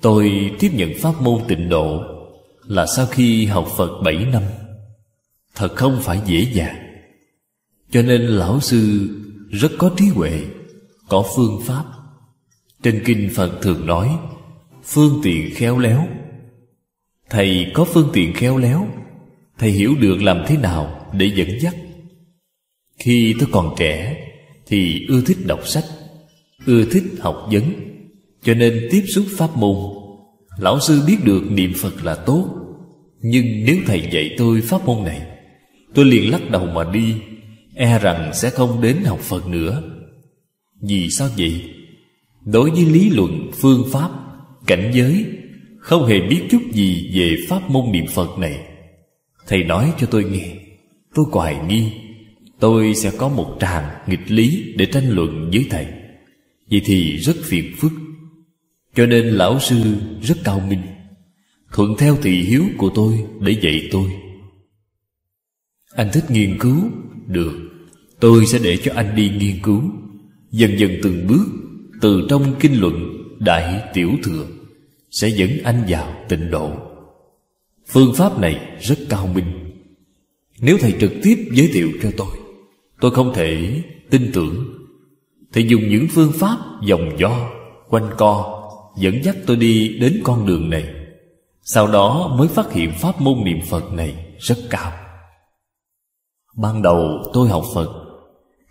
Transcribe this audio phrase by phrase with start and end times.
[0.00, 2.02] Tôi tiếp nhận pháp môn tịnh độ
[2.68, 4.42] Là sau khi học Phật 7 năm.
[5.54, 6.76] Thật không phải dễ dàng.
[7.90, 9.08] Cho nên lão sư
[9.50, 10.42] rất có trí huệ,
[11.08, 11.84] Có phương pháp.
[12.82, 14.18] Trên kinh Phật thường nói,
[14.84, 16.08] Phương tiện khéo léo.
[17.30, 18.88] Thầy có phương tiện khéo léo,
[19.58, 21.74] Thầy hiểu được làm thế nào để dẫn dắt.
[22.98, 24.16] Khi tôi còn trẻ
[24.66, 25.84] Thì ưa thích đọc sách,
[26.66, 27.64] Ưa thích học vấn.
[28.42, 29.76] Cho nên tiếp xúc pháp môn
[30.58, 32.48] Lão sư biết được niệm Phật là tốt.
[33.20, 35.22] Nhưng nếu thầy dạy tôi pháp môn này
[35.94, 37.14] Tôi liền lắc đầu mà đi
[37.74, 39.82] E rằng sẽ không đến học Phật nữa.
[40.82, 41.62] Vì sao vậy?
[42.44, 44.10] Đối với lý luận, phương pháp,
[44.66, 45.26] cảnh giới
[45.78, 48.58] Không hề biết chút gì về pháp môn niệm Phật này.
[49.46, 50.54] Thầy nói cho tôi nghe
[51.14, 51.92] Tôi hoài nghi
[52.60, 55.86] Tôi sẽ có một tràng nghịch lý để tranh luận với thầy.
[56.70, 57.92] Vậy thì rất phiền phức.
[58.98, 59.76] Cho nên lão sư
[60.22, 60.82] rất cao minh,
[61.72, 64.10] Thuận theo thị hiếu của tôi để dạy tôi.
[65.94, 66.76] Anh thích nghiên cứu?
[67.26, 67.52] Được,
[68.20, 69.82] Tôi sẽ để cho anh đi nghiên cứu.
[70.50, 71.46] Dần dần từng bước,
[72.00, 72.94] Từ trong kinh luận
[73.38, 74.46] Đại Tiểu Thừa,
[75.10, 76.72] Sẽ dẫn anh vào tịnh độ.
[77.88, 79.80] Phương pháp này rất cao minh.
[80.60, 82.36] Nếu thầy trực tiếp giới thiệu cho tôi
[83.00, 84.86] Tôi không thể tin tưởng.
[85.52, 87.50] Thầy dùng những phương pháp dòng do,
[87.88, 88.57] Quanh co
[88.98, 90.94] Dẫn dắt tôi đi đến con đường này.
[91.62, 94.92] Sau đó mới phát hiện pháp môn niệm Phật này rất cao.
[96.56, 97.88] Ban đầu tôi học Phật.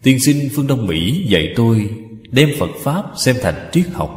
[0.04, 1.90] Tiên sinh phương Đông Mỹ dạy tôi
[2.32, 4.12] Đem Phật Pháp xem thành triết học.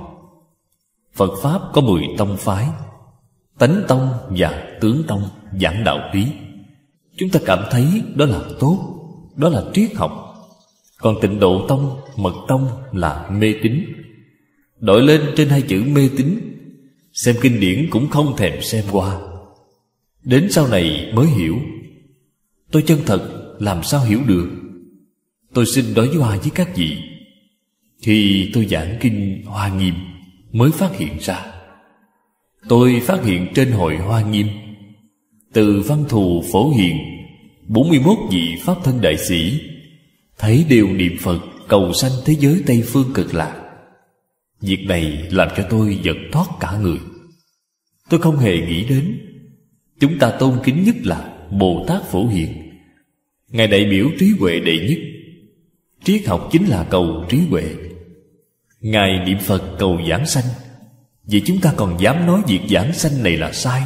[1.15, 2.69] Phật Pháp có mười tông phái
[3.59, 5.23] Tánh tông và tướng tông
[5.61, 6.27] giảng đạo lý.
[7.17, 8.79] Chúng ta cảm thấy đó là tốt
[9.37, 10.27] Đó là triết học.
[10.99, 13.85] Còn tịnh độ tông, mật tông là mê tín.
[14.81, 16.41] Đổi lên trên hai chữ mê tín.
[17.13, 19.21] Xem kinh điển cũng không thèm xem qua.
[20.25, 21.59] Đến sau này mới hiểu.
[22.71, 24.49] Tôi chân thật, làm sao hiểu được?
[25.55, 26.97] Tôi xin đối hoa với các vị.
[28.03, 29.95] Khi tôi giảng kinh Hoa Nghiêm
[30.53, 31.47] Mới phát hiện ra.
[32.69, 34.47] Tôi phát hiện trên hội Hoa Nghiêm.
[35.53, 36.97] Từ văn thù phổ hiền
[37.67, 39.61] 41 vị Pháp thân đại sĩ,
[40.39, 41.39] Thấy đều niệm Phật
[41.69, 43.70] cầu sanh thế giới Tây Phương cực lạc.
[44.61, 46.99] Việc này làm cho tôi giật thoát cả người.
[48.11, 49.27] Tôi không hề nghĩ đến,
[50.01, 52.49] Chúng ta tôn kính nhất là Bồ Tát Phổ Hiền.
[53.49, 54.99] Ngài đại biểu trí huệ đệ nhất.
[56.05, 57.75] Triết học chính là cầu trí huệ.
[58.81, 60.45] Ngài niệm Phật cầu giảng sanh.
[61.25, 63.83] Vậy chúng ta còn dám nói việc giảng sanh này là sai.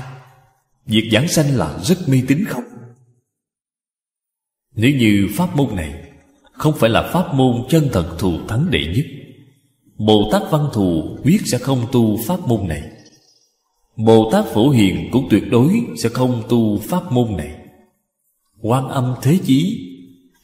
[0.86, 2.64] Việc giảng sanh là rất mê tín không?
[4.74, 6.02] Nếu như pháp môn này
[6.52, 9.23] Không phải là pháp môn chân thật thù thắng đệ nhất
[9.98, 12.82] Bồ Tát Văn Thù quyết sẽ không tu pháp môn này.
[13.96, 17.56] Bồ Tát Phổ Hiền cũng tuyệt đối sẽ không tu pháp môn này.
[18.60, 19.90] Quan âm thế chí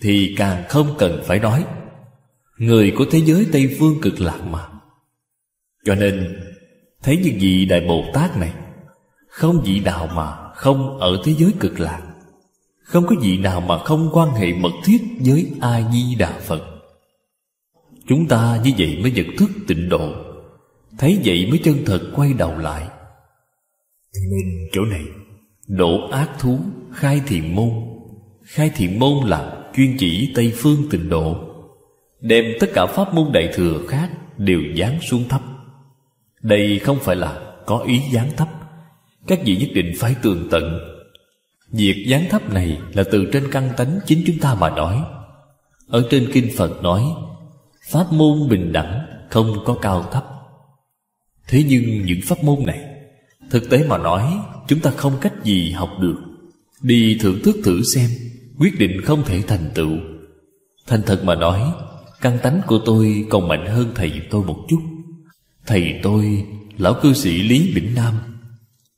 [0.01, 1.65] thì càng không cần phải nói.
[2.59, 4.67] Người của thế giới tây phương cực lạc mà.
[5.85, 6.39] Cho nên,
[7.03, 8.53] thấy như vị đại bồ tát này,
[9.29, 12.03] không vị nào mà không ở thế giới cực lạc.
[12.83, 16.80] Không có vị nào mà không quan hệ mật thiết với a di đà phật
[18.11, 20.13] chúng ta như vậy mới nhận thức tịnh độ.
[20.99, 22.89] Thấy vậy mới chân thật quay đầu lại.
[24.31, 25.05] Nên chỗ này
[25.69, 26.59] độ ác thú
[26.93, 27.71] khai thiện môn.
[28.45, 31.37] Khai thiện môn là chuyên chỉ Tây Phương tịnh độ.
[32.21, 35.43] Đem tất cả pháp môn đại thừa khác đều dán xuống thấp.
[36.43, 38.49] Đây không phải là có ý dán thấp.
[39.27, 40.79] Các vị nhất định phải tường tận.
[41.73, 45.03] Việc dán thấp này là từ trên căn tánh chính chúng ta mà nói.
[45.89, 47.03] Ở trên Kinh Phật nói
[47.83, 50.25] Pháp môn bình đẳng không có cao thấp.
[51.49, 52.81] Thế nhưng những pháp môn này,
[53.51, 56.17] Thực tế mà nói, Chúng ta không cách gì học được.
[56.83, 58.11] Đi thưởng thức thử xem,
[58.59, 59.91] quyết định không thể thành tựu.
[60.87, 61.61] Thành thật mà nói,
[62.21, 64.81] căn tánh của tôi còn mạnh hơn thầy tôi một chút.
[65.67, 66.45] Thầy tôi,
[66.79, 68.15] lão cư sĩ lý bỉnh nam,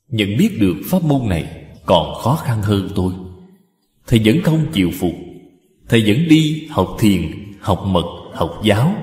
[0.09, 3.13] nhận biết được pháp môn này còn khó khăn hơn tôi.
[4.07, 5.13] Thầy vẫn không chịu phục.
[5.89, 7.21] Thầy vẫn đi học thiền,
[7.59, 8.95] học mật học giáo,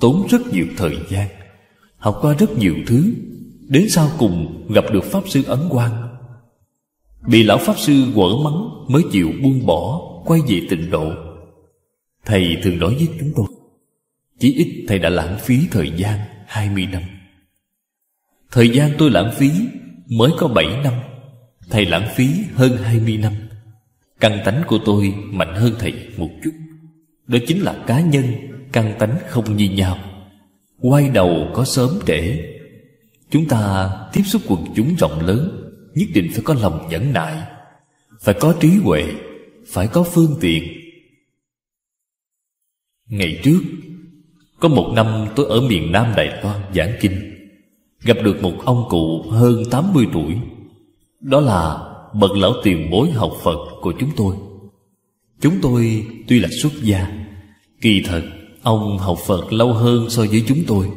[0.00, 1.28] tốn rất nhiều thời gian,
[1.96, 3.14] học qua rất nhiều thứ,
[3.68, 6.12] đến sau cùng gặp được pháp sư ấn quang.
[7.26, 11.12] Bị lão Pháp Sư quở mắng Mới chịu buông bỏ, Quay về tịnh độ.
[12.24, 13.46] Thầy thường nói với chúng tôi
[14.38, 17.02] Chỉ ít thầy đã lãng phí thời gian 20 năm.
[18.50, 19.50] Thời gian tôi lãng phí
[20.18, 20.92] Mới có 7 năm,
[21.70, 23.32] Thầy lãng phí hơn 20 năm.
[24.20, 26.52] Căn tánh của tôi mạnh hơn thầy một chút,
[27.26, 28.24] Đó chính là cá nhân
[28.72, 29.98] Căn tánh không như nhau.
[30.78, 32.38] Quay đầu có sớm trễ.
[33.30, 35.58] Chúng ta tiếp xúc quần chúng rộng lớn,
[35.94, 37.42] Nhất định phải có lòng nhẫn nại.
[38.20, 39.04] Phải có trí huệ,
[39.66, 40.62] Phải có phương tiện.
[43.08, 43.60] Ngày trước,
[44.60, 47.32] Có một năm tôi ở miền Nam Đài Loan, giảng kinh.
[48.00, 50.36] Gặp được một ông cụ hơn 80 tuổi.
[51.20, 51.78] Đó là
[52.14, 54.36] bậc lão tiền bối học Phật của chúng tôi.
[55.40, 57.12] Chúng tôi tuy là xuất gia,
[57.80, 58.22] Kỳ thật
[58.62, 60.88] Ông học Phật lâu hơn so với chúng tôi.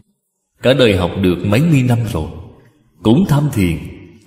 [0.62, 2.28] Cả đời học được mấy mươi năm rồi.
[3.04, 3.78] Cũng tham thiền,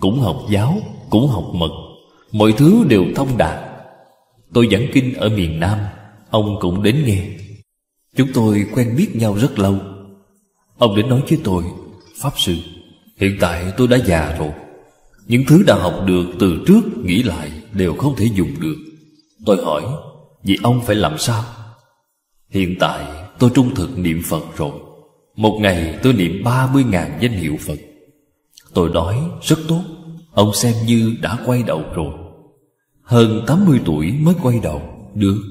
[0.01, 0.79] Cũng học giáo,
[1.11, 1.71] Cũng học mật.
[2.33, 3.59] Mọi thứ đều thông đạt.
[4.53, 5.79] Tôi giảng kinh ở miền Nam,
[6.31, 7.27] Ông cũng đến nghe.
[8.17, 9.77] Chúng tôi quen biết nhau rất lâu.
[10.79, 11.65] Ông đến nói với tôi,
[12.21, 12.57] Pháp sư,
[13.21, 14.51] Hiện tại tôi đã già rồi.
[15.27, 18.77] Những thứ đã học được từ trước Nghĩ lại đều không thể dùng được.
[19.47, 19.83] Tôi hỏi,
[20.45, 21.45] Vì ông phải làm sao?
[22.51, 24.73] Hiện tại tôi trung thực niệm Phật rồi.
[25.37, 27.79] Một ngày tôi niệm ba mươi ngàn danh hiệu Phật.
[28.75, 29.83] Tôi nói rất tốt.
[30.33, 32.13] Ông xem như đã quay đầu rồi.
[33.03, 34.83] Hơn tám mươi tuổi mới quay đầu.
[35.15, 35.43] Được,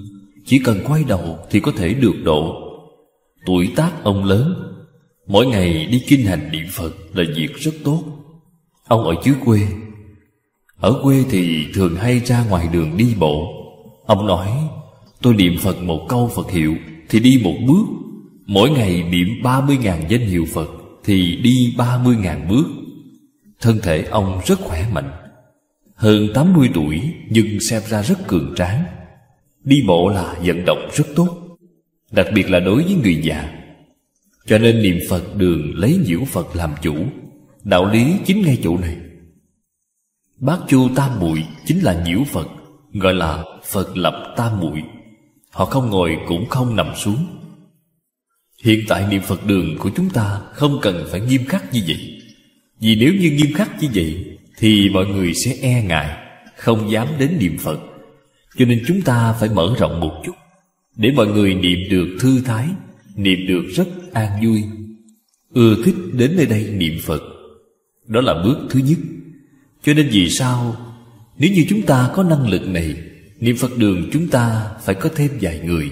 [0.45, 2.56] Chỉ cần quay đầu thì có thể được độ.
[3.45, 4.74] Tuổi tác ông lớn.
[5.28, 8.04] Mỗi ngày đi kinh hành niệm Phật là việc rất tốt.
[8.88, 9.68] Ông ở dưới quê.
[10.80, 13.48] Ở quê thì thường hay ra ngoài đường đi bộ.
[14.06, 14.50] Ông nói,
[15.22, 16.75] Tôi niệm Phật một câu Phật hiệu.
[17.09, 17.86] Thì đi một bước.
[18.45, 20.69] Mỗi ngày niệm ba mươi ngàn danh hiệu Phật
[21.04, 22.65] Thì đi ba mươi ngàn bước.
[23.62, 25.12] Thân thể ông rất khỏe mạnh.
[25.95, 28.83] Hơn tám mươi tuổi Nhưng xem ra rất cường tráng.
[29.63, 31.57] Đi bộ là vận động rất tốt,
[32.12, 33.53] Đặc biệt là đối với người già.
[34.45, 36.95] Cho nên niệm Phật đường lấy nhiễu Phật làm chủ.
[37.63, 38.98] Đạo lý chính ngay chỗ này.
[40.39, 42.48] Bát chu tam muội chính là nhiễu Phật,
[42.94, 44.83] Gọi là Phật lập tam muội.
[45.57, 47.25] Họ không ngồi cũng không nằm xuống.
[48.63, 52.21] Hiện tại niệm Phật đường của chúng ta Không cần phải nghiêm khắc như vậy.
[52.80, 56.18] Vì nếu như nghiêm khắc như vậy, Thì mọi người sẽ e ngại,
[56.57, 57.80] Không dám đến niệm Phật.
[58.57, 60.36] Cho nên chúng ta phải mở rộng một chút,
[60.95, 62.68] Để mọi người niệm được thư thái,
[63.15, 64.63] Niệm được rất an vui.
[65.53, 67.21] Ưa thích đến nơi đây niệm Phật,
[68.07, 69.00] Đó là bước thứ nhất.
[69.83, 70.75] Cho nên vì sao,
[71.38, 72.95] Nếu như chúng ta có năng lực này
[73.39, 75.92] Niệm Phật đường chúng ta phải có thêm vài người,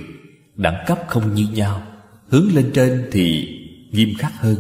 [0.56, 1.82] Đẳng cấp không như nhau.
[2.30, 3.48] Hướng lên trên thì
[3.92, 4.58] nghiêm khắc hơn,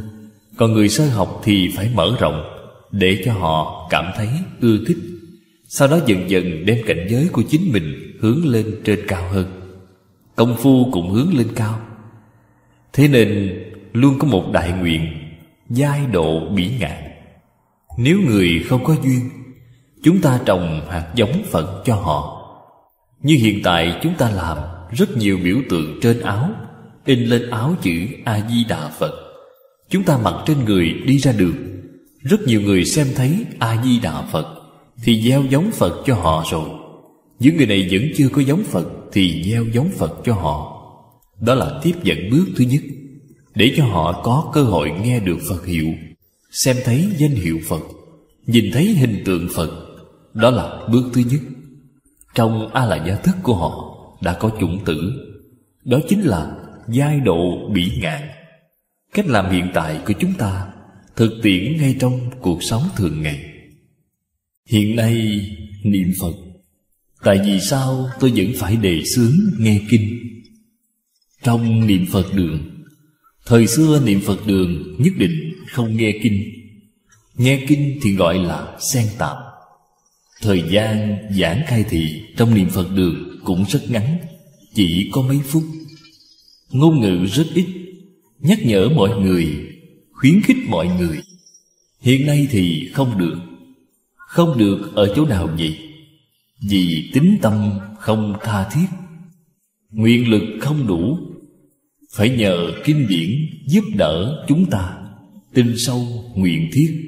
[0.58, 2.44] Còn người sơ học thì phải mở rộng,
[2.92, 4.30] Để cho họ cảm thấy
[4.62, 4.98] ưa thích.
[5.68, 9.46] Sau đó dần dần đem cảnh giới của chính mình Hướng lên trên cao hơn.
[10.36, 11.80] Công phu cũng hướng lên cao.
[12.94, 13.60] Thế nên
[13.94, 15.08] luôn có một đại nguyện,
[15.70, 17.04] Giai độ bỉ ngạn.
[17.98, 19.30] Nếu người không có duyên,
[20.04, 22.35] Chúng ta trồng hạt giống Phật cho họ.
[23.26, 24.58] Như hiện tại, chúng ta làm
[24.92, 26.50] Rất nhiều biểu tượng trên áo.
[27.06, 27.92] In lên áo chữ
[28.24, 29.12] A-di-đà Phật.
[29.90, 31.56] Chúng ta mặc trên người đi ra đường.
[32.22, 34.46] Rất nhiều người xem thấy A-di-đà Phật
[35.04, 36.70] Thì gieo giống Phật cho họ rồi.
[37.40, 40.82] Những người này vẫn chưa có giống Phật Thì gieo giống Phật cho họ.
[41.42, 42.82] Đó là tiếp dẫn bước thứ nhất.
[43.56, 45.88] Để cho họ có cơ hội nghe được Phật hiệu,
[46.52, 47.82] Xem thấy danh hiệu Phật,
[48.48, 49.70] Nhìn thấy hình tượng Phật.
[50.34, 51.40] Đó là bước thứ nhất.
[52.36, 53.92] Trong A-la gia thức của họ
[54.22, 55.12] Đã có chủng tử,
[55.84, 56.56] Đó chính là
[56.88, 58.22] giai độ bỉ ngạn.
[59.14, 60.68] Cách làm hiện tại của chúng ta
[61.16, 63.46] Thực tiễn ngay trong cuộc sống thường ngày.
[64.70, 65.42] Hiện nay,
[65.84, 66.34] niệm Phật,
[67.24, 70.20] Tại vì sao tôi vẫn phải đề xướng nghe kinh?
[71.44, 72.60] Trong niệm Phật đường,
[73.46, 76.44] Thời xưa niệm Phật đường nhất định không nghe kinh.
[77.36, 79.38] Nghe kinh thì gọi là sen tạp.
[80.46, 84.18] Thời gian giảng khai thị trong niệm Phật đường cũng rất ngắn,
[84.74, 85.64] Chỉ có mấy phút.
[86.72, 87.66] Ngôn ngữ rất ít,
[88.40, 89.48] Nhắc nhở mọi người,
[90.12, 91.18] Khuyến khích mọi người.
[92.02, 93.36] Hiện nay thì không được
[94.16, 95.78] Không được ở chỗ nào vậy?
[96.70, 98.88] Vì tính tâm không tha thiết,
[99.90, 101.18] Nguyện lực không đủ,
[102.14, 103.30] Phải nhờ kinh điển
[103.68, 104.98] giúp đỡ chúng ta,
[105.54, 107.05] Tin sâu nguyện thiết.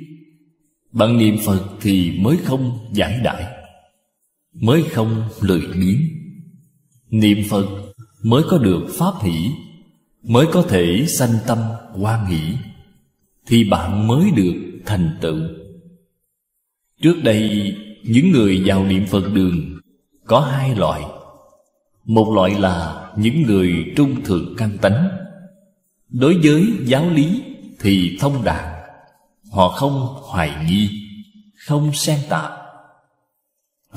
[0.91, 3.53] Bằng niệm Phật thì mới không giải đại
[4.53, 6.01] Mới không lười biếng.
[7.09, 7.65] Niệm Phật
[8.23, 9.51] mới có được pháp hỷ,
[10.23, 11.57] mới có thể sanh tâm
[12.01, 12.57] quan hỷ,
[13.47, 15.39] thì bạn mới được thành tựu.
[17.01, 19.79] Trước đây, những người vào niệm phật đường
[20.25, 21.01] có hai loại.
[22.05, 25.09] Một loại là những người trung thượng căn tánh.
[26.09, 27.43] Đối với giáo lý
[27.79, 28.76] thì thông đạt
[29.51, 30.89] họ không hoài nghi
[31.65, 32.67] không xen tạp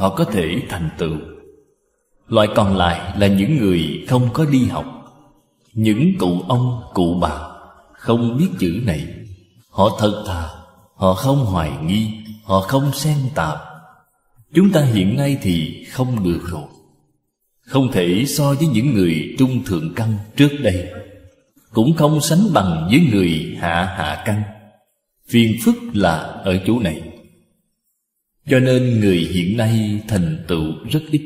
[0.00, 1.16] họ có thể thành tựu.
[2.28, 4.84] Loại còn lại là những người không có đi học.
[5.72, 7.38] Những cụ ông, cụ bà
[7.92, 9.06] Không biết chữ này.
[9.70, 10.48] Họ thật thà
[10.96, 12.10] Họ không hoài nghi
[12.44, 13.58] Họ không xen tạp
[14.54, 16.68] Chúng ta hiện nay thì không được rồi.
[17.60, 20.90] Không thể so với những người trung thượng căn trước đây.
[21.72, 24.42] Cũng không sánh bằng với người hạ hạ căn.
[25.30, 27.02] Phiền phức là ở chỗ này.
[28.46, 31.22] Cho nên người hiện nay thành tựu rất ít.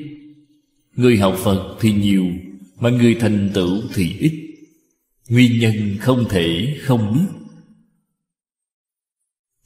[0.96, 2.26] Người học Phật thì nhiều,
[2.80, 4.56] Mà người thành tựu thì ít.
[5.28, 7.44] Nguyên nhân không thể không biết.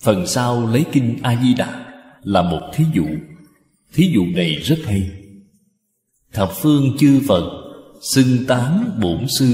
[0.02, 1.84] Phần sau lấy kinh A-di-đà
[2.22, 3.06] Là một thí dụ.
[3.92, 5.10] Thí dụ này rất hay.
[6.32, 9.46] Thập phương chư Phật Xưng tán bổn sư,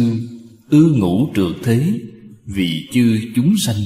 [0.71, 2.00] Ư ngũ trượt thế
[2.45, 3.76] Vì chư chúng sanh.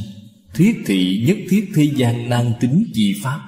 [0.54, 3.40] Thiết thị nhất thiết thế gian nan tính chi pháp.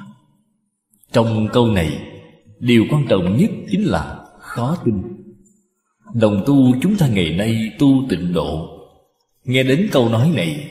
[1.12, 2.06] Trong câu này,
[2.58, 4.94] Điều quan trọng nhất chính là khó tin.
[6.14, 8.68] Đồng tu chúng ta ngày nay tu tịnh độ.
[9.44, 10.70] Nghe đến câu nói này,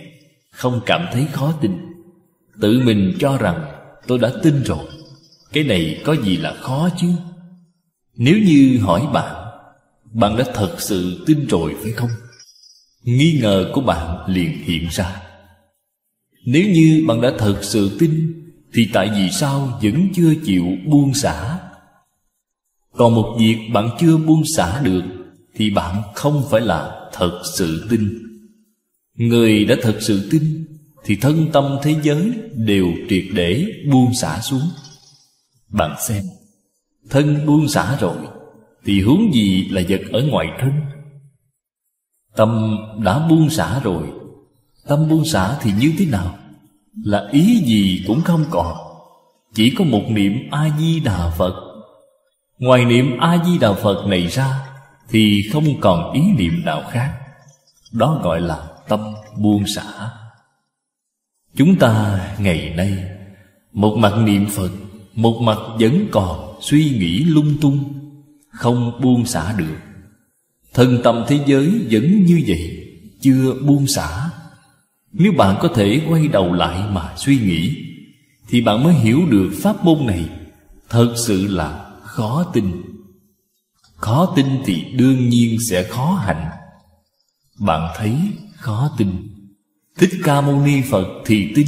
[0.52, 1.72] Không cảm thấy khó tin.
[2.62, 3.66] Tự mình cho rằng
[4.08, 4.86] tôi đã tin rồi.
[5.54, 7.08] Cái này có gì là khó chứ?
[8.16, 9.40] Nếu như hỏi bạn
[10.14, 12.10] Bạn đã thật sự tin rồi phải không?
[13.04, 15.22] Nghi ngờ của bạn liền hiện ra.
[16.52, 18.36] Nếu như bạn đã thật sự tin,
[18.74, 21.60] Thì tại vì sao vẫn chưa chịu buông xả?
[22.92, 25.04] Còn một việc bạn chưa buông xả được,
[25.56, 28.10] Thì bạn không phải là thật sự tin.
[29.16, 30.66] Người đã thật sự tin,
[31.04, 34.70] Thì thân tâm thế giới đều triệt để buông xả xuống.
[35.68, 36.24] Bạn xem,
[37.10, 38.18] Thân buông xả rồi,
[38.86, 40.72] Thì hướng gì là vật ở ngoài thân?
[42.36, 44.19] Tâm đã buông xả rồi
[44.90, 46.38] Tâm buông xả thì như thế nào?
[47.04, 48.78] Là ý gì cũng không còn.
[49.54, 51.54] Chỉ có một niệm A-di-đà Phật.
[52.60, 54.66] Ngoài niệm A-di-đà Phật này ra,
[55.10, 57.14] Thì không còn ý niệm nào khác.
[57.92, 60.10] Đó gọi là tâm buông xả.
[61.56, 63.04] Chúng ta ngày nay,
[63.74, 64.72] Một mặt niệm Phật,
[65.14, 67.94] Một mặt vẫn còn suy nghĩ lung tung,
[68.52, 69.78] Không buông xả được.
[70.74, 72.88] Thân tâm thế giới vẫn như vậy,
[73.22, 74.30] Chưa buông xả.
[75.12, 77.86] Nếu bạn có thể quay đầu lại mà suy nghĩ,
[78.48, 80.30] Thì bạn mới hiểu được pháp môn này
[80.90, 82.82] Thật sự là khó tin.
[83.96, 86.50] Khó tin thì đương nhiên sẽ khó hành.
[87.60, 88.18] Bạn thấy
[88.56, 89.08] khó tin.
[89.98, 91.68] Thích Ca Mâu Ni Phật thì tin.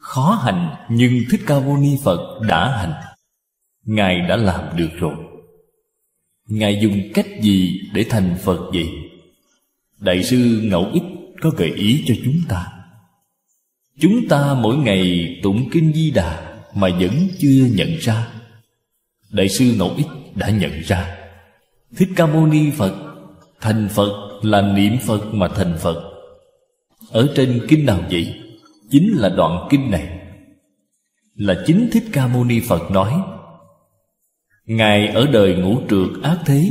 [0.00, 2.92] Khó hành nhưng Thích Ca Mâu Ni Phật đã hành.
[3.84, 5.14] Ngài đã làm được rồi.
[6.48, 8.88] Ngài dùng cách gì để thành Phật vậy?
[10.00, 11.02] Đại sư Ngẫu Ích
[11.40, 12.66] có gợi ý cho chúng ta.
[14.00, 18.28] Chúng ta mỗi ngày tụng kinh Di Đà Mà vẫn chưa nhận ra.
[19.30, 21.16] Đại sư Ngẫu Ích đã nhận ra.
[21.96, 22.94] Thích Ca Mâu Ni Phật,
[23.60, 26.02] Thành Phật là niệm Phật mà thành Phật.
[27.10, 28.34] Ở trên kinh nào vậy?
[28.90, 30.18] Chính là đoạn kinh này.
[31.34, 33.22] Là chính Thích Ca Mâu Ni Phật nói,
[34.64, 36.70] Ngài ở đời ngũ trượt ác thế,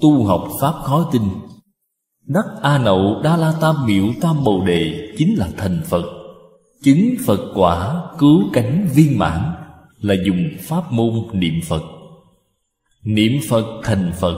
[0.00, 1.22] Tu học Pháp khó tin
[2.28, 6.04] Đắc A Nậu Đa La Tam Miệu Tam Bồ Đề Chính là thành Phật.
[6.82, 9.40] Chứng Phật quả cứu cánh viên mãn
[10.00, 11.82] Là dùng pháp môn niệm Phật.
[13.04, 14.36] Niệm Phật thành Phật,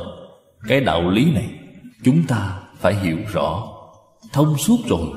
[0.68, 1.50] Cái đạo lý này
[2.04, 3.68] Chúng ta phải hiểu rõ,
[4.32, 5.08] Thông suốt rồi.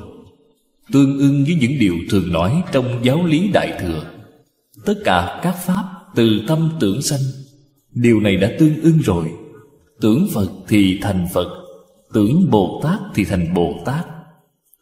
[0.94, 4.04] Tương ưng với những điều thường nói Trong giáo lý Đại Thừa,
[4.86, 5.84] Tất cả các pháp
[6.16, 7.22] từ tâm tưởng sanh,
[7.92, 9.32] Điều này đã tương ưng rồi.
[10.02, 11.63] Tưởng Phật thì thành Phật
[12.14, 14.06] Tưởng Bồ Tát thì thành Bồ Tát.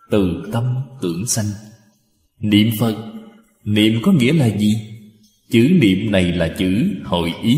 [0.09, 1.45] Từ tâm tưởng sanh.
[2.39, 2.95] Niệm Phật.
[3.63, 4.73] Niệm có nghĩa là gì?
[5.49, 7.57] Chữ niệm này là chữ hội ý.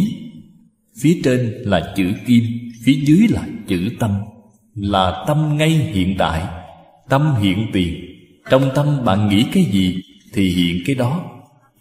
[1.02, 2.44] Phía trên là chữ kim,
[2.84, 4.12] Phía dưới là chữ tâm.
[4.76, 6.44] Là tâm ngay hiện tại
[7.10, 8.06] Tâm hiện tiền.
[8.50, 10.02] Trong tâm bạn nghĩ cái gì
[10.34, 11.26] Thì hiện cái đó.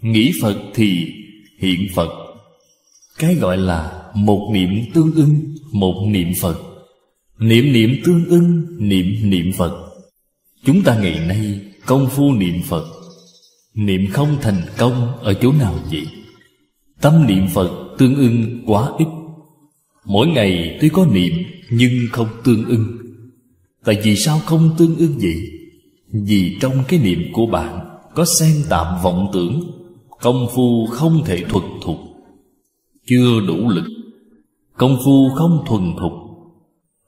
[0.01, 1.13] Nghĩ Phật thì
[1.59, 2.11] hiện Phật.
[3.19, 6.72] Cái gọi là một niệm tương ưng, Một niệm Phật.
[7.43, 9.93] Niệm niệm tương ưng, Niệm niệm Phật.
[10.65, 12.85] Chúng ta ngày nay công phu niệm Phật.
[13.75, 16.07] Niệm không thành công Ở chỗ nào vậy?
[17.01, 19.07] Tâm niệm Phật tương ưng quá ít.
[20.05, 21.33] Mỗi ngày tuy có niệm
[21.71, 22.99] Nhưng không tương ưng.
[23.85, 25.37] Tại vì sao không tương ưng vậy?
[26.13, 27.81] Vì trong cái niệm của bạn
[28.15, 29.61] Có xen tạm vọng tưởng,
[30.21, 31.97] Công phu không thể thuật thục.
[33.07, 33.87] Chưa đủ lực,
[34.77, 36.32] công phu không thuần thục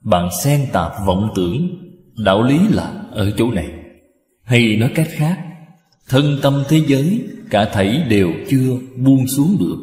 [0.05, 1.69] bạn xen tạp vọng tưởng.
[2.17, 3.67] Đạo lý là ở chỗ này.
[4.43, 5.39] Hay nói cách khác,
[6.09, 9.77] thân tâm thế giới, cả thảy đều chưa buông xuống được.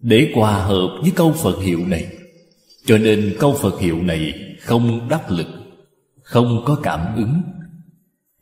[0.00, 2.06] Để hòa hợp với câu phật hiệu này,
[2.84, 5.46] cho nên câu phật hiệu này không đắc lực,
[6.22, 7.42] không có cảm ứng.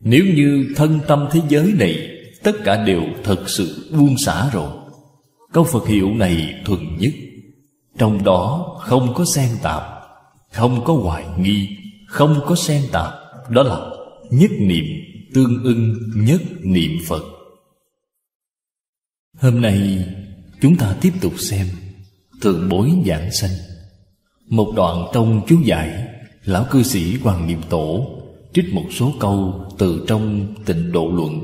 [0.01, 4.71] Nếu như thân tâm thế giới này, Tất cả đều thật sự buông xả rồi,
[5.53, 7.13] Câu Phật hiệu này thuần nhất.
[7.99, 9.83] Trong đó không có xen tạp.
[10.53, 11.69] Không có hoài nghi,
[12.07, 13.13] Không có xen tạp
[13.51, 13.81] Đó là
[14.31, 14.85] nhất niệm
[15.35, 17.23] tương ưng, nhất niệm Phật.
[19.39, 20.05] Hôm nay,
[20.61, 21.67] chúng ta tiếp tục xem
[22.41, 23.51] Thượng bối giảng sanh.
[24.49, 26.07] Một đoạn trong chú giải,
[26.45, 28.07] Lão cư sĩ Hoàng Niệm Tổ
[28.55, 31.43] Trích một số câu từ trong tịnh độ luận.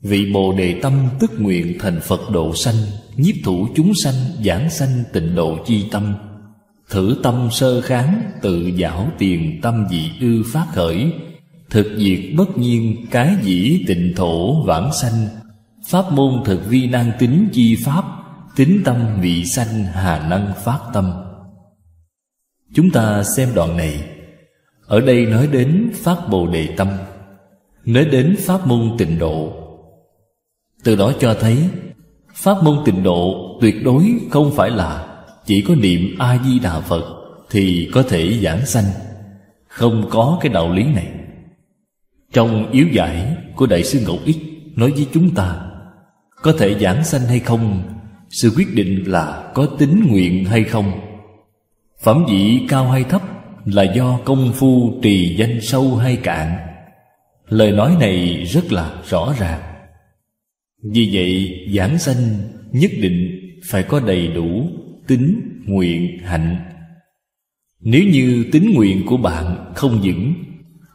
[0.00, 2.74] Vị Bồ Đề Tâm tức nguyện thành Phật độ sanh,
[3.16, 6.14] Nhiếp thủ chúng sanh giảng sanh tịnh độ chi tâm.
[6.90, 11.12] Thử tâm sơ kháng, tự giảo tiền tâm dị ư phát khởi.
[11.70, 15.26] Thực diệt bất nhiên, cái dĩ tịnh thổ vãng sanh.
[15.88, 18.04] Pháp môn thực vi năng tính chi pháp,
[18.58, 21.12] Tính tâm vị sanh hà năng phát tâm.
[22.74, 24.04] Chúng ta xem đoạn này.
[24.86, 26.88] Ở đây nói đến Pháp Bồ Đề Tâm,
[27.84, 29.52] Nói đến Pháp môn tịnh độ.
[30.84, 31.68] Từ đó cho thấy,
[32.34, 35.17] Pháp môn tịnh độ tuyệt đối không phải là
[35.48, 37.04] chỉ có niệm A-di-đà Phật
[37.50, 38.84] Thì có thể giảng sanh.
[39.68, 41.06] Không có cái đạo lý này.
[42.32, 44.36] Trong yếu giải của Đại sư Ngẫu Ích
[44.76, 45.56] Nói với chúng ta,
[46.42, 47.82] Có thể giảng sanh hay không,
[48.30, 51.00] Sự quyết định là có tính nguyện hay không.
[52.02, 53.22] Phẩm vị cao hay thấp
[53.64, 56.56] Là do công phu trì danh sâu hay cạn.
[57.48, 59.60] Lời nói này rất là rõ ràng.
[60.82, 62.38] Vì vậy, giảng sanh
[62.72, 63.40] nhất định
[63.70, 64.70] phải có đầy đủ
[65.08, 66.56] tính, nguyện, hạnh.
[67.80, 70.34] Nếu như tính nguyện của bạn không vững,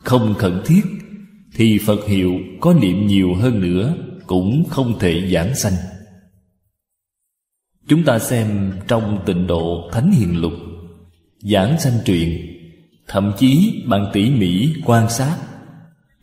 [0.04, 0.82] không khẩn thiết
[1.56, 3.96] Thì Phật hiệu có niệm nhiều hơn nữa
[4.28, 5.74] cũng không thể giảng sanh.
[7.88, 10.54] Chúng ta xem trong tịnh độ Thánh Hiền Lục
[11.40, 12.48] Giảng sanh truyện
[13.08, 15.38] Thậm chí bạn tỉ mỉ quan sát.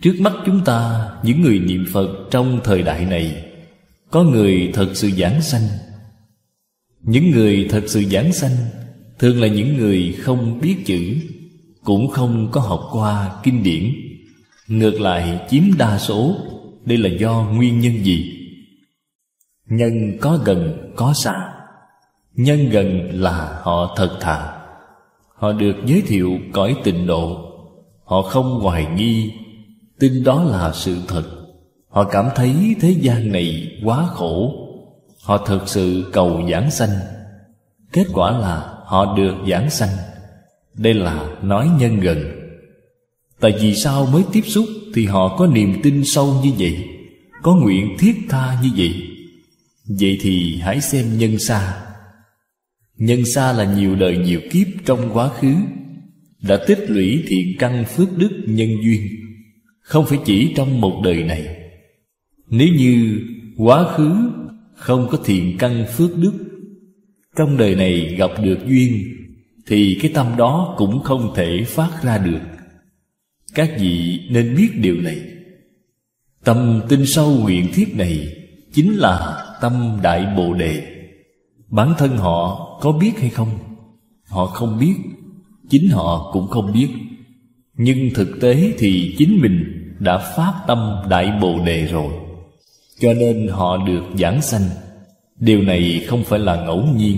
[0.02, 3.44] Trước mắt chúng ta những người niệm Phật trong thời đại này
[4.10, 5.62] Có người thật sự giảng sanh
[7.02, 8.56] những người thật sự giảng sanh
[9.18, 11.16] Thường là những người không biết chữ,
[11.84, 13.92] Cũng không có học qua kinh điển.
[14.68, 16.36] Ngược lại, chiếm đa số,
[16.84, 18.36] Đây là do nguyên nhân gì?
[19.66, 21.34] Nhân có gần, có xa.
[22.34, 24.52] Nhân gần là họ thật thà.
[25.34, 27.52] Họ được giới thiệu cõi tịnh độ.
[28.04, 29.32] Họ không hoài nghi,
[29.98, 31.24] Tin đó là sự thật.
[31.88, 34.52] Họ cảm thấy thế gian này quá khổ.
[35.22, 36.90] Họ thực sự cầu giảng sanh.
[37.92, 39.96] Kết quả là họ được giảng sanh.
[40.74, 42.40] Đây là nói nhân gần.
[43.40, 46.84] Tại vì sao mới tiếp xúc Thì họ có niềm tin sâu như vậy,
[47.42, 48.94] Có nguyện thiết tha như vậy?
[50.00, 51.82] Vậy thì hãy xem nhân xa.
[52.96, 55.54] Nhân xa là nhiều đời nhiều kiếp trong quá khứ,
[56.42, 59.02] Đã tích lũy thiện căn phước đức nhân duyên,
[59.80, 61.56] Không phải chỉ trong một đời này.
[62.50, 63.20] Nếu như
[63.56, 64.30] quá khứ
[64.80, 66.32] không có thiện căn phước đức.
[67.36, 69.16] Trong đời này gặp được duyên,
[69.66, 72.40] Thì cái tâm đó cũng không thể phát ra được.
[73.54, 75.20] Các vị nên biết điều này.
[76.44, 78.36] Tâm tinh sâu nguyện thiết này
[78.72, 80.82] Chính là tâm đại bồ đề.
[81.68, 83.58] Bản thân họ có biết hay không?
[84.28, 84.94] Họ không biết,
[85.68, 86.88] Chính họ cũng không biết.
[87.74, 89.64] Nhưng thực tế thì chính mình
[89.98, 92.29] đã phát tâm đại bồ đề rồi.
[93.00, 94.62] Cho nên họ được giảng sanh.
[95.38, 97.16] Điều này không phải là ngẫu nhiên.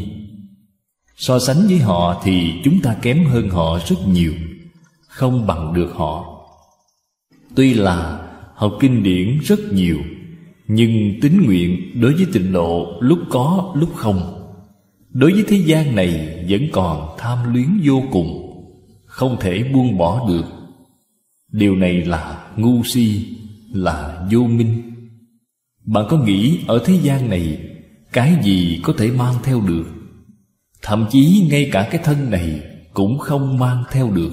[1.17, 4.33] So sánh với họ thì chúng ta kém hơn họ rất nhiều
[5.09, 6.25] Không bằng được họ.
[7.55, 9.99] Tuy là học kinh điển rất nhiều
[10.67, 14.49] Nhưng tín nguyện đối với tịnh độ lúc có lúc không.
[15.11, 18.53] Đối với thế gian này vẫn còn tham luyến vô cùng
[19.07, 20.45] Không thể buông bỏ được.
[21.53, 23.27] Điều này là ngu si,
[23.73, 24.92] là vô minh.
[25.85, 27.59] Bạn có nghĩ ở thế gian này
[28.13, 29.85] Cái gì có thể mang theo được?
[30.83, 32.61] Thậm chí ngay cả cái thân này
[32.93, 34.33] Cũng không mang theo được.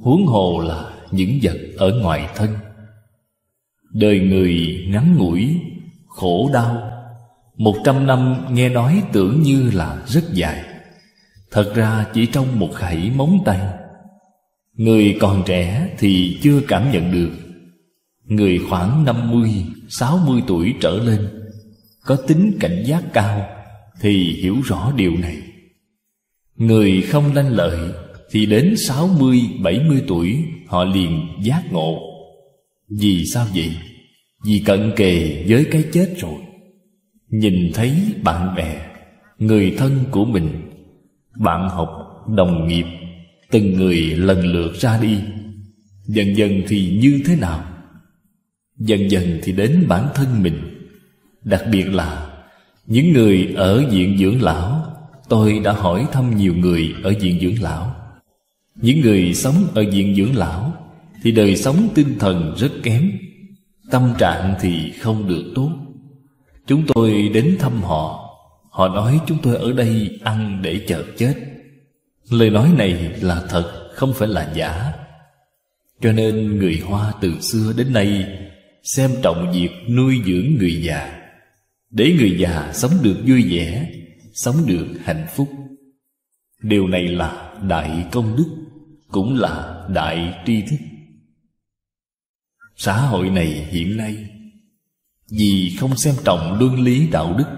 [0.00, 2.50] Huống hồ là những vật ở ngoài thân.
[3.92, 5.60] Đời người ngắn ngủi,
[6.06, 6.90] Khổ đau.
[7.56, 10.64] Một trăm năm nghe nói tưởng như là rất dài.
[11.50, 13.60] Thật ra chỉ trong một khẩy móng tay.
[14.74, 17.30] Người còn trẻ thì chưa cảm nhận được.
[18.28, 19.50] Người khoảng năm mươi,
[19.88, 21.28] sáu mươi tuổi trở lên
[22.04, 23.48] Có tính cảnh giác cao
[24.00, 25.36] Thì hiểu rõ điều này.
[26.56, 27.92] Người không lanh lợi
[28.30, 31.98] Thì đến sáu mươi, bảy mươi tuổi Họ liền giác ngộ.
[33.00, 33.72] Vì sao vậy?
[34.44, 36.40] Vì cận kề với cái chết rồi.
[37.28, 38.86] Nhìn thấy bạn bè
[39.38, 40.48] Người thân của mình
[41.40, 41.88] Bạn học,
[42.36, 42.86] đồng nghiệp
[43.50, 45.18] Từng người lần lượt ra đi
[46.06, 47.67] Dần dần thì như thế nào?
[48.78, 50.88] Dần dần thì đến bản thân mình.
[51.42, 52.30] Đặc biệt là
[52.86, 54.84] Những người ở viện dưỡng lão,
[55.28, 57.94] Tôi đã hỏi thăm nhiều người ở viện dưỡng lão.
[58.76, 60.72] Những người sống ở viện dưỡng lão
[61.22, 63.12] Thì đời sống tinh thần rất kém,
[63.90, 65.70] Tâm trạng thì không được tốt.
[66.66, 68.24] Chúng tôi đến thăm họ
[68.70, 71.34] Họ nói chúng tôi ở đây ăn để chờ chết.
[72.30, 74.92] Lời nói này là thật, Không phải là giả.
[76.00, 78.38] Cho nên người Hoa từ xưa đến nay
[78.88, 81.30] Xem trọng việc nuôi dưỡng người già.
[81.90, 83.92] Để người già sống được vui vẻ,
[84.32, 85.48] Sống được hạnh phúc.
[86.62, 88.46] Điều này là đại công đức,
[89.08, 90.76] Cũng là đại tri thức.
[92.76, 94.16] Xã hội này hiện nay,
[95.30, 97.48] Vì không xem trọng luân lý đạo đức,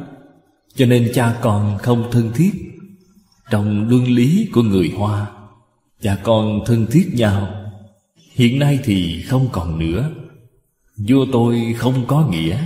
[0.75, 2.53] Cho nên cha con không thân thiết.
[3.51, 5.31] Trong luân lý của người Hoa,
[6.01, 7.71] Cha con thân thiết nhau.
[8.33, 10.11] Hiện nay thì không còn nữa.
[11.09, 12.59] Vua tôi không có nghĩa,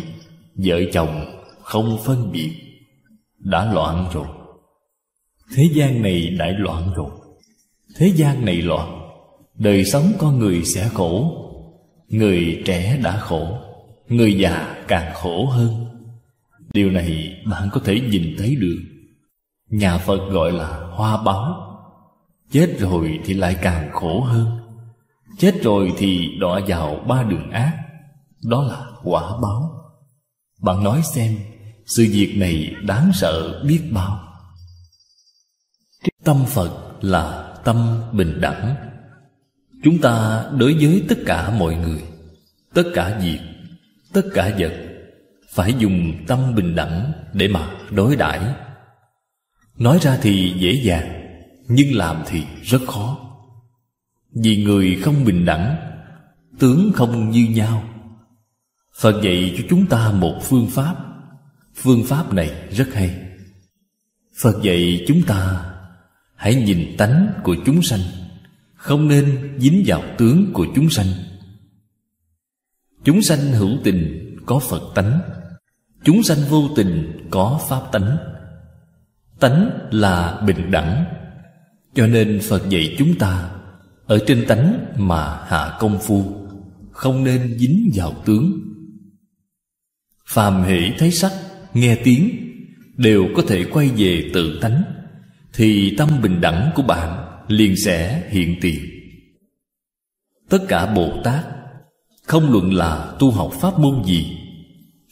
[0.57, 1.25] Vợ chồng
[1.63, 2.53] không phân biệt.
[3.39, 4.27] Đã loạn rồi.
[5.55, 7.11] Thế gian này đại loạn rồi.
[7.97, 9.01] Thế gian này loạn.
[9.59, 11.41] Đời sống con người sẽ khổ.
[12.09, 13.59] Người trẻ đã khổ.
[14.09, 15.87] Người già càng khổ hơn.
[16.73, 18.79] Điều này bạn có thể nhìn thấy được.
[19.71, 21.61] Nhà Phật gọi là hoa báo.
[22.51, 24.47] Chết rồi thì lại càng khổ hơn.
[25.39, 27.84] Chết rồi thì đọa vào ba đường ác.
[28.45, 29.71] Đó là quả báo.
[30.63, 31.39] Bạn nói xem,
[31.87, 34.21] Sự việc này đáng sợ biết bao.
[36.25, 38.77] Tâm Phật là tâm bình đẳng.
[39.85, 42.03] Chúng ta đối với tất cả mọi người,
[42.75, 43.39] Tất cả việc,
[44.13, 44.73] Tất cả vật,
[45.51, 48.55] Phải dùng tâm bình đẳng Để mà đối đãi.
[49.79, 53.19] Nói ra thì dễ dàng, Nhưng làm thì rất khó.
[54.35, 55.77] Vì người không bình đẳng,
[56.59, 57.94] Tướng không như nhau.
[58.99, 60.97] Phật dạy cho chúng ta một phương pháp.
[61.75, 63.21] Phương pháp này rất hay.
[64.43, 65.71] Phật dạy chúng ta
[66.37, 68.01] Hãy nhìn tánh của chúng sanh,
[68.75, 71.07] không nên dính vào tướng của chúng sanh.
[73.05, 75.21] Chúng sanh hữu tình có Phật tánh,
[76.05, 78.17] Chúng sanh vô tình có Pháp tánh.
[79.41, 81.05] Tánh là bình đẳng,
[81.95, 83.51] Cho nên Phật dạy chúng ta
[84.07, 86.49] Ở trên tánh mà hạ công phu,
[86.93, 88.74] Không nên dính vào tướng.
[90.29, 91.33] Phàm hỷ thấy sắc,
[91.75, 92.31] nghe tiếng
[92.97, 94.83] Đều có thể quay về tự tánh
[95.53, 98.85] Thì tâm bình đẳng của bạn liền sẽ hiện tiền.
[100.49, 101.45] Tất cả bồ tát
[102.27, 104.39] không luận là tu học pháp môn gì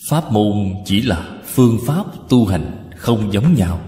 [0.09, 3.81] pháp môn chỉ là phương pháp tu hành không giống nhau.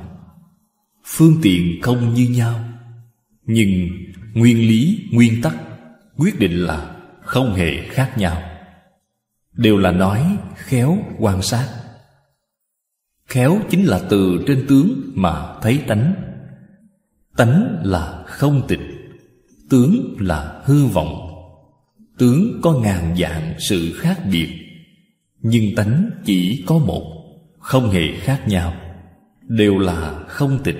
[1.05, 2.65] Phương tiện không như nhau
[3.47, 3.89] nhưng
[4.35, 5.57] nguyên lý nguyên tắc
[6.17, 8.43] quyết định là không hề khác nhau
[9.55, 11.69] đều là nói, khéo, quan sát.
[13.27, 16.15] Khéo chính là từ trên tướng mà thấy tánh.
[17.37, 18.81] Tánh là không tịch,
[19.71, 21.31] Tướng là hư vọng.
[22.19, 24.49] Tướng có ngàn dạng sự khác biệt,
[25.41, 27.03] Nhưng tánh chỉ có một,
[27.59, 28.75] Không hề khác nhau,
[29.43, 30.79] Đều là không tịch.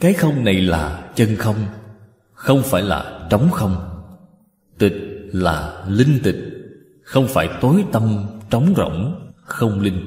[0.00, 1.66] Cái không này là chân không
[2.32, 3.76] Không phải là trống không.
[4.78, 4.94] Tịch
[5.32, 6.53] là linh tịch.
[7.04, 10.00] Không phải tối tâm trống rỗng Không linh.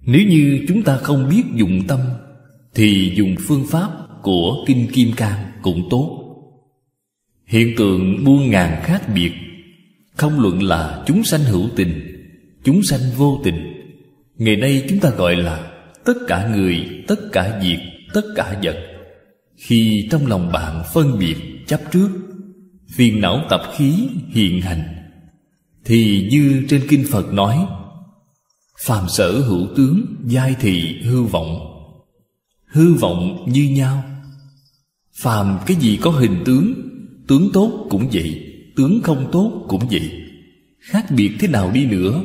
[0.00, 2.00] Nếu như chúng ta không biết dụng tâm
[2.74, 3.90] thì dùng phương pháp
[4.22, 6.18] của Kinh Kim Cang cũng tốt.
[7.46, 9.32] Hiện tượng buôn ngàn khác biệt
[10.16, 12.16] Không luận là chúng sanh hữu tình
[12.64, 13.72] Chúng sanh vô tình.
[14.36, 15.72] Ngày nay chúng ta gọi là
[16.04, 17.78] Tất cả người, tất cả việc,
[18.14, 18.76] tất cả vật.
[19.56, 21.36] Khi trong lòng bạn phân biệt,
[21.66, 22.08] chấp trước
[22.88, 25.01] Phiền não tập khí hiện hành
[25.84, 27.66] thì như trên Kinh Phật nói
[28.78, 31.58] Phàm sở hữu tướng, giai thị hư vọng.
[32.66, 34.04] Hư vọng như nhau.
[35.14, 36.74] Phàm cái gì có hình tướng
[37.28, 40.10] tướng tốt cũng vậy tướng không tốt cũng vậy.
[40.80, 42.24] Khác biệt thế nào đi nữa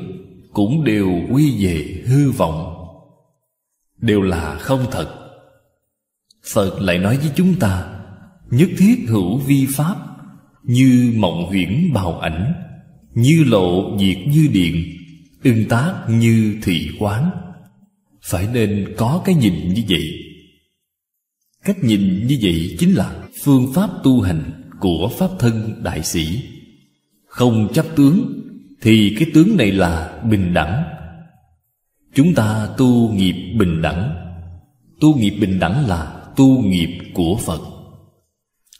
[0.53, 2.87] cũng đều quy về hư vọng.
[3.97, 5.29] Đều là không thật.
[6.53, 7.99] Phật lại nói với chúng ta
[8.49, 9.95] nhất thiết hữu vi pháp
[10.63, 12.53] như mộng huyễn bào ảnh
[13.17, 14.97] như lộ diệt như điện
[15.43, 17.30] ưng tác như thị quán.
[18.21, 20.12] Phải nên có cái nhìn như vậy.
[21.63, 26.41] Cách nhìn như vậy chính là phương pháp tu hành của Pháp thân đại sĩ.
[27.27, 28.43] Không chấp tướng,
[28.82, 30.84] Thì cái tướng này là bình đẳng.
[32.13, 34.15] Chúng ta tu nghiệp bình đẳng.
[35.01, 37.62] Tu nghiệp bình đẳng là tu nghiệp của Phật.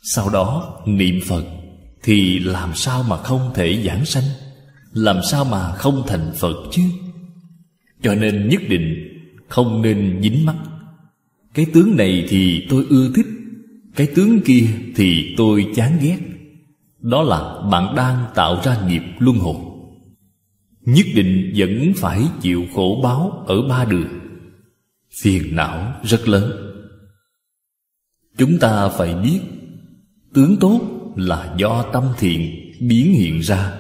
[0.04, 1.46] Sau đó niệm Phật.
[2.08, 4.24] Thì làm sao mà không thể giảng sanh?
[4.94, 6.82] Làm sao mà không thành Phật chứ?
[8.02, 9.14] Cho nên nhất định
[9.48, 10.56] Không nên dính mắt.
[11.54, 13.26] Cái tướng này thì tôi ưa thích,
[13.96, 16.18] Cái tướng kia thì tôi chán ghét.
[17.00, 19.58] Đó là bạn đang tạo ra nghiệp luân hồi.
[20.82, 24.20] Nhất định vẫn phải chịu khổ báo Ở ba đường.
[25.22, 26.52] Phiền não rất lớn.
[28.38, 29.40] Chúng ta phải biết,
[30.34, 33.74] Tướng tốt là do tâm thiện biến hiện ra.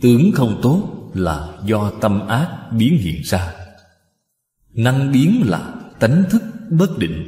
[0.00, 3.52] Tướng không tốt là do tâm ác biến hiện ra.
[4.74, 7.26] Năng biến là tánh thức bất định.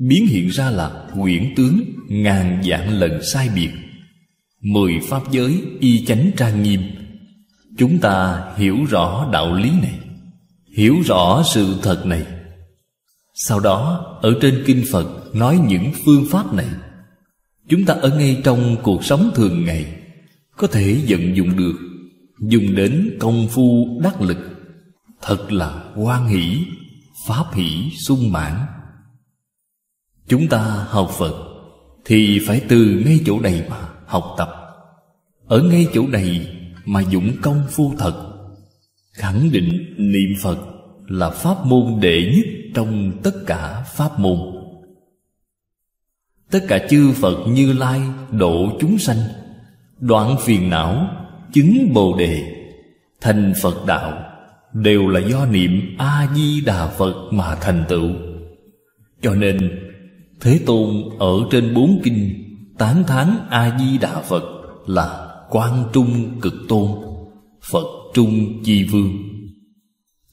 [0.00, 3.70] Biến hiện ra là quyển tướng ngàn dạng lần sai biệt.
[4.60, 6.80] Mười pháp giới y chánh trang nghiêm.
[7.78, 9.98] Chúng ta hiểu rõ đạo lý này,
[10.76, 12.26] Hiểu rõ sự thật này.
[13.34, 16.66] Sau đó, ở trên kinh Phật nói những phương pháp này.
[17.68, 20.00] Chúng ta ở ngay trong cuộc sống thường ngày,
[20.56, 21.74] Có thể vận dụng được,
[22.38, 24.38] Dùng đến công phu đắc lực.
[25.22, 26.58] Thật là hoan hỷ,
[27.26, 28.60] Pháp hỷ sung mãn.
[30.28, 31.34] Chúng ta học Phật
[32.04, 34.48] Thì phải từ ngay chỗ này mà học tập.
[35.46, 38.34] Ở ngay chỗ này mà dụng công phu thật,
[39.12, 40.58] Khẳng định niệm Phật
[41.06, 44.38] là pháp môn đệ nhất trong tất cả pháp môn.
[46.54, 49.16] Tất cả chư Phật như Lai độ chúng sanh.
[50.00, 51.08] Đoạn phiền não,
[51.52, 52.42] Chứng Bồ Đề.
[53.20, 54.22] Thành Phật Đạo
[54.72, 58.10] Đều là do niệm A-di-đà Phật mà thành tựu.
[59.22, 59.80] Cho nên,
[60.40, 60.88] Thế Tôn
[61.18, 62.44] ở trên bốn kinh
[62.78, 64.44] Tán thán A-di-đà Phật
[64.86, 66.90] Là quan trung cực tôn,
[67.70, 69.12] Phật trung chi vương.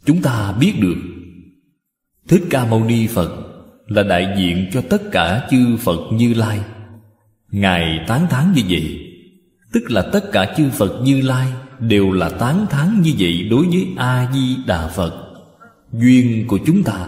[0.05, 0.97] Chúng ta biết được,
[2.27, 3.51] Thích Ca Mâu Ni Phật
[3.95, 6.60] là đại diện cho tất cả chư Phật Như Lai.
[7.51, 8.99] Ngài tán thán như vậy,
[9.73, 11.47] tức là tất cả chư Phật Như Lai
[11.80, 15.34] đều là tán thán như vậy đối với A Di Đà Phật.
[15.91, 17.08] Duyên của chúng ta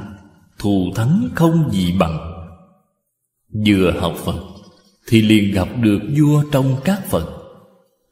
[0.59, 2.33] thù thắng không gì bằng.
[3.65, 4.39] Vừa học Phật
[5.07, 7.25] thì liền gặp được vua trong các Phật,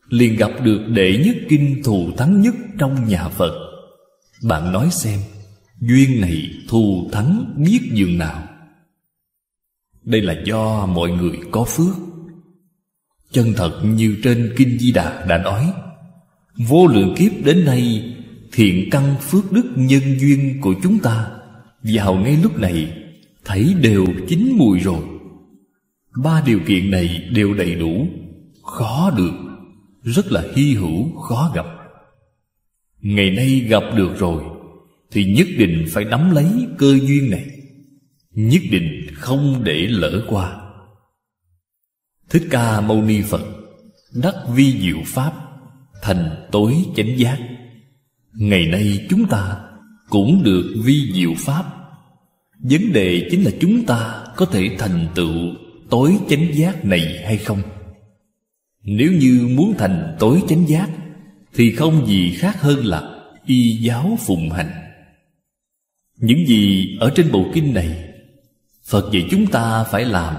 [0.10, 3.54] liền gặp được đệ nhất kinh thù thắng nhất trong nhà Phật.
[4.44, 5.20] Bạn nói xem,
[5.80, 8.44] duyên này thù thắng biết dường nào?
[10.04, 11.96] Đây là do mọi người có phước.
[13.32, 15.74] Chân thật như trên Kinh Di Đà đã nói,
[16.58, 18.14] Vô lượng kiếp đến nay,
[18.52, 21.28] Thiện căn phước đức nhân duyên của chúng ta
[21.84, 22.94] Vào ngay lúc này,
[23.46, 25.04] Thấy đều chín mùi rồi.
[26.24, 28.08] Ba điều kiện này đều đầy đủ,
[28.64, 29.34] Khó được,
[30.04, 31.66] Rất là hy hữu, khó gặp.
[33.02, 34.44] Ngày nay gặp được rồi,
[35.12, 37.61] Thì nhất định phải nắm lấy cơ duyên này.
[38.34, 40.62] Nhất định không để lỡ qua.
[42.30, 43.42] Thích Ca Mâu Ni Phật,
[44.14, 45.34] Đắc vi diệu Pháp,
[46.02, 47.38] Thành tối chánh giác.
[48.34, 49.60] Ngày nay chúng ta
[50.10, 51.64] Cũng được vi diệu Pháp.
[52.60, 55.36] Vấn đề chính là chúng ta Có thể thành tựu
[55.90, 57.62] tối chánh giác này hay không?
[58.84, 60.90] Nếu như muốn thành tối chánh giác,
[61.54, 64.72] Thì không gì khác hơn là Y giáo phụng hành.
[66.18, 68.11] Những gì ở trên bộ kinh này
[68.92, 70.36] Phật dạy chúng ta phải làm,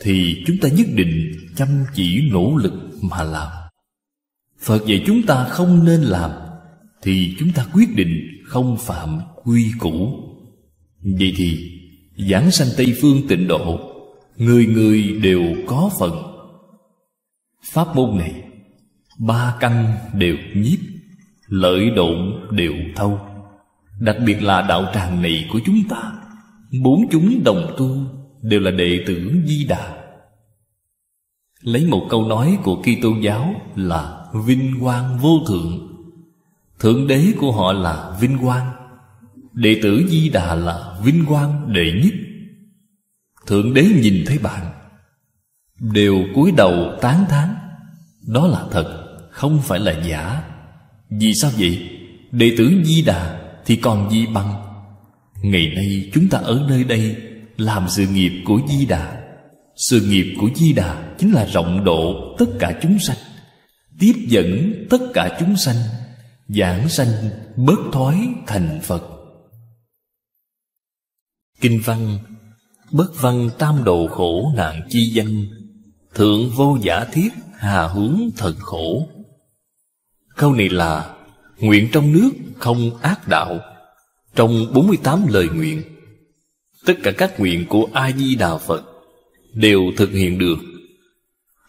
[0.00, 3.48] Thì chúng ta nhất định chăm chỉ nỗ lực mà làm.
[4.60, 6.30] Phật dạy chúng ta không nên làm,
[7.02, 10.12] Thì chúng ta quyết định không phạm quy củ.
[11.02, 11.70] Vậy thì,
[12.30, 13.80] giảng sanh Tây Phương tịnh độ,
[14.36, 16.12] Người người đều có phần.
[17.72, 18.34] Pháp môn này,
[19.18, 20.78] Ba căn đều nhiếp,
[21.46, 23.20] Lợi độn đều thâu.
[24.00, 26.19] Đặc biệt là đạo tràng này của chúng ta
[26.78, 27.96] Bốn chúng đồng tu
[28.42, 29.96] Đều là đệ tử Di Đà.
[31.60, 35.96] Lấy một câu nói của Kitô giáo là Vinh quang vô thượng.
[36.78, 38.70] Thượng đế của họ là Vinh quang,
[39.52, 42.12] Đệ tử Di Đà là Vinh quang đệ nhất.
[43.46, 44.72] Thượng đế nhìn thấy bạn,
[45.80, 47.54] Đều cúi đầu tán thán,
[48.26, 50.42] Đó là thật, Không phải là giả.
[51.10, 51.90] Vì sao vậy?
[52.32, 54.69] Đệ tử Di Đà thì còn gì bằng?
[55.42, 57.16] Ngày nay chúng ta ở nơi đây
[57.56, 59.22] Làm sự nghiệp của Di Đà.
[59.76, 63.16] Sự nghiệp của Di Đà Chính là rộng độ tất cả chúng sanh,
[63.98, 65.76] Tiếp dẫn tất cả chúng sanh,
[66.48, 67.08] Giảng sanh
[67.56, 69.02] bớt thoái thành Phật.
[71.60, 72.18] Kinh văn,
[72.90, 75.46] Bất văn tam độ khổ nạn chi danh,
[76.14, 79.08] Thượng vô giả thiết hà hướng thật khổ.
[80.36, 81.16] Câu này là,
[81.58, 83.60] Nguyện trong nước không ác đạo
[84.34, 85.82] trong 48 lời nguyện.
[86.86, 88.82] Tất cả các nguyện của A-di-đà Phật
[89.54, 90.58] Đều thực hiện được.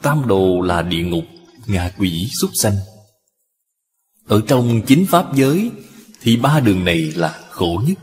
[0.02, 1.24] Tam đồ là địa ngục,
[1.67, 2.76] ngạ quỷ, súc sanh.
[4.26, 5.71] Ở trong chính pháp giới
[6.21, 7.97] Thì ba đường này là khổ nhất.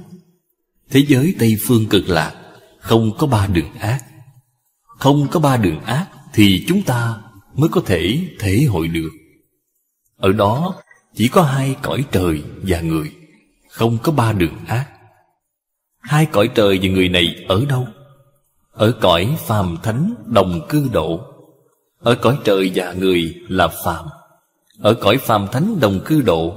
[0.91, 2.35] Thế giới Tây Phương cực lạc
[2.81, 4.05] Không có ba đường ác.
[4.83, 7.21] Không có ba đường ác Thì chúng ta
[7.55, 9.11] mới có thể thể hội được.
[10.17, 10.75] Ở đó
[11.15, 13.13] chỉ có hai cõi trời và người.
[13.69, 14.89] Không có ba đường ác.
[16.01, 17.87] Hai cõi trời và người này ở đâu?
[18.73, 21.21] Ở cõi phàm thánh đồng cư độ.
[22.01, 24.07] Ở cõi trời và người là phàm.
[24.81, 26.55] Ở cõi phàm thánh đồng cư độ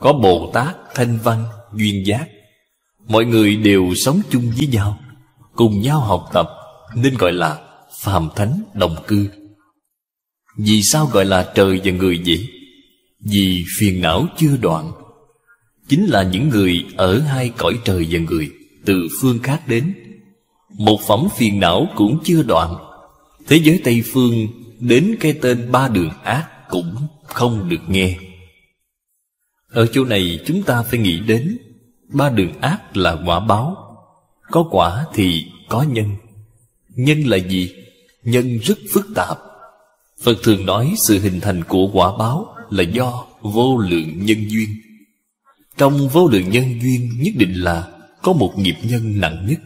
[0.00, 2.26] Có Bồ Tát, Thanh Văn, Duyên Giác.
[3.08, 4.98] Mọi người đều sống chung với nhau
[5.54, 6.48] Cùng nhau học tập
[6.94, 7.58] Nên gọi là
[8.00, 9.28] phàm thánh đồng cư.
[10.58, 12.48] Vì sao gọi là trời và người vậy?
[13.20, 14.92] Vì phiền não chưa đoạn.
[15.88, 18.50] Chính là những người ở hai cõi trời và người
[18.84, 19.94] Từ phương khác đến.
[20.78, 22.74] Một phẩm phiền não cũng chưa đoạn.
[23.46, 24.46] Thế giới Tây Phương
[24.80, 28.18] Đến cái tên ba đường ác Cũng không được nghe.
[29.68, 31.58] Ở chỗ này chúng ta phải nghĩ đến,
[32.08, 33.76] Ba đường ác là quả báo.
[34.50, 36.10] Có quả thì có nhân.
[36.88, 37.74] Nhân là gì?
[38.22, 39.38] Nhân rất phức tạp.
[40.22, 44.68] Phật thường nói sự hình thành của quả báo là do vô lượng nhân duyên.
[45.76, 47.88] Trong vô lượng nhân duyên nhất định là
[48.22, 49.60] có một nghiệp nhân nặng nhất.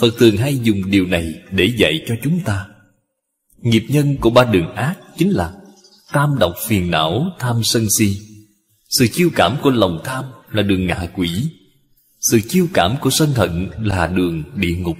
[0.00, 2.66] Phật thường hay dùng điều này để dạy cho chúng ta.
[3.58, 5.52] Nghiệp nhân của ba đường ác chính là
[6.12, 8.18] Tam độc phiền não, tham sân si.
[8.88, 11.30] Sự chiêu cảm của lòng tham là đường ngạ quỷ.
[12.20, 14.96] Sự chiêu cảm của sân hận là đường địa ngục.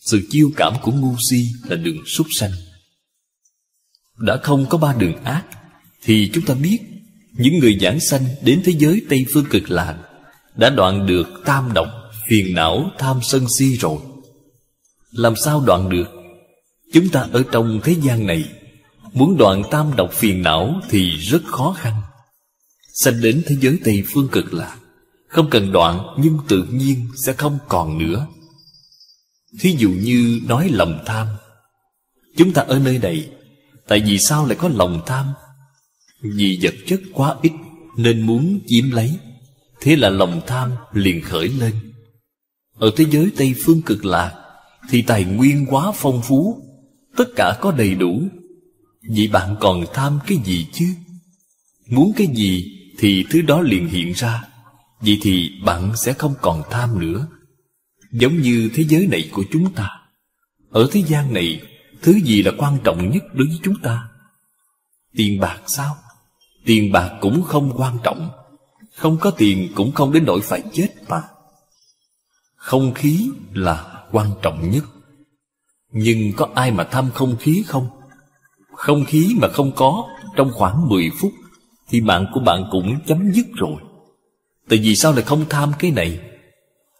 [0.00, 1.36] Sự chiêu cảm của ngu si
[1.68, 2.50] là đường súc sanh.
[4.18, 5.44] Đã không có ba đường ác,
[6.02, 6.78] Thì chúng ta biết
[7.38, 9.96] những người giảng sanh đến thế giới Tây Phương cực lạc
[10.56, 11.88] Đã đoạn được tam độc
[12.28, 13.98] Phiền não tham sân si rồi.
[15.10, 16.08] Làm sao đoạn được?
[16.92, 18.44] Chúng ta ở trong thế gian này,
[19.12, 22.02] Muốn đoạn tam độc phiền não Thì rất khó khăn.
[22.94, 24.76] Sanh đến thế giới Tây Phương cực lạc,
[25.28, 28.26] Không cần đoạn Nhưng tự nhiên sẽ không còn nữa.
[29.60, 31.26] Thí dụ như nói lòng tham.
[32.36, 33.28] Chúng ta ở nơi này,
[33.88, 35.26] Tại vì sao lại có lòng tham?
[36.20, 37.52] Vì vật chất quá ít
[37.96, 39.18] Nên muốn chiếm lấy.
[39.80, 41.72] Thế là lòng tham liền khởi lên.
[42.74, 44.32] Ở thế giới Tây Phương cực lạc
[44.90, 46.62] Thì tài nguyên quá phong phú,
[47.16, 48.22] Tất cả có đầy đủ.
[49.08, 50.86] Vậy bạn còn tham cái gì chứ?
[51.86, 54.44] Muốn cái gì Thì thứ đó liền hiện ra.
[55.00, 57.26] Vậy thì bạn sẽ không còn tham nữa.
[58.12, 59.88] Giống như thế giới này của chúng ta.
[60.70, 61.60] Ở thế gian này,
[62.02, 64.08] Thứ gì là quan trọng nhất đối với chúng ta?
[65.16, 65.96] Tiền bạc sao?
[66.64, 68.30] Tiền bạc cũng không quan trọng.
[68.94, 71.22] Không có tiền cũng không đến nỗi phải chết mà
[72.56, 74.84] Không khí là quan trọng nhất.
[75.92, 77.88] Nhưng có ai mà tham không khí không?
[78.72, 81.32] Không khí mà không có, Trong khoảng 10 phút
[81.88, 83.76] Thì mạng của bạn cũng chấm dứt rồi.
[84.68, 86.20] Tại vì sao lại không tham cái này?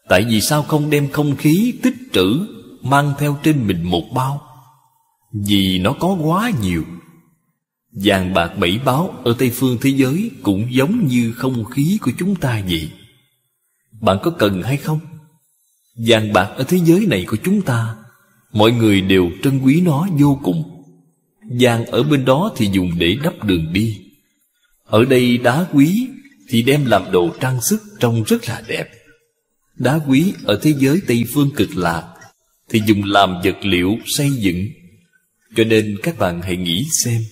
[0.08, 2.46] Tại vì sao không đem không khí tích trữ,
[2.82, 4.40] Mang theo trên mình một bao?
[5.32, 6.82] Vì nó có quá nhiều.
[7.92, 12.12] Vàng bạc bảy báo ở Tây Phương thế giới Cũng giống như không khí của
[12.18, 12.90] chúng ta vậy.
[14.00, 15.00] Bạn có cần hay không?
[16.06, 17.96] Vàng bạc ở thế giới này của chúng ta,
[18.52, 20.84] Mọi người đều trân quý nó vô cùng.
[21.60, 23.98] Vàng ở bên đó thì dùng để đắp đường đi.
[24.84, 26.08] Ở đây đá quý
[26.48, 28.88] thì đem làm đồ trang sức trông rất là đẹp.
[29.76, 32.14] Đá quý ở thế giới Tây Phương cực lạc
[32.70, 34.68] Thì dùng làm vật liệu xây dựng.
[35.56, 37.22] Cho nên các bạn hãy nghĩ xem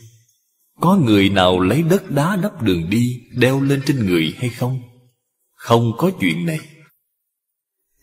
[0.81, 4.81] có người nào lấy đất đá đắp đường đi, Đeo lên trên người hay không?
[5.55, 6.59] Không có chuyện này.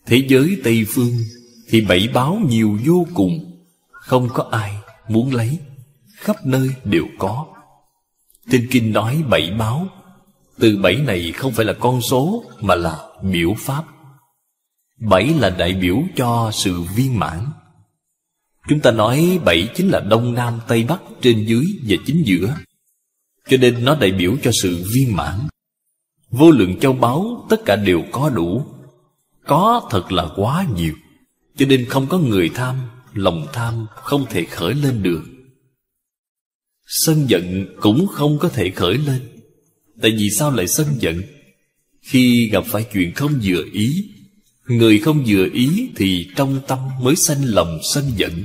[0.06, 1.14] Thế giới Tây Phương
[1.68, 3.62] Thì bảy báo nhiều vô cùng.
[3.90, 4.76] Không có ai
[5.08, 5.58] muốn lấy.
[6.16, 7.46] Khắp nơi đều có.
[8.50, 9.88] Trên kinh nói bảy báo.
[10.58, 13.84] Từ bảy này không phải là con số, Mà là biểu pháp.
[15.00, 17.46] Bảy là đại biểu cho sự viên mãn.
[18.68, 22.54] Chúng ta nói bảy chính là Đông Nam Tây Bắc trên dưới và chính giữa.
[23.48, 25.40] Cho nên nó đại biểu cho sự viên mãn.
[26.30, 28.66] Vô lượng châu báu, tất cả đều có đủ.
[29.46, 30.94] Có thật là quá nhiều.
[31.56, 32.76] Cho nên không có người tham,
[33.14, 35.22] Lòng tham không thể khởi lên được.
[36.86, 39.20] Sân giận cũng không có thể khởi lên.
[40.02, 41.22] Tại vì sao lại sân giận?
[42.00, 44.14] Khi gặp phải chuyện không vừa ý,
[44.66, 48.44] Người không vừa ý thì trong tâm mới sanh lòng sân giận.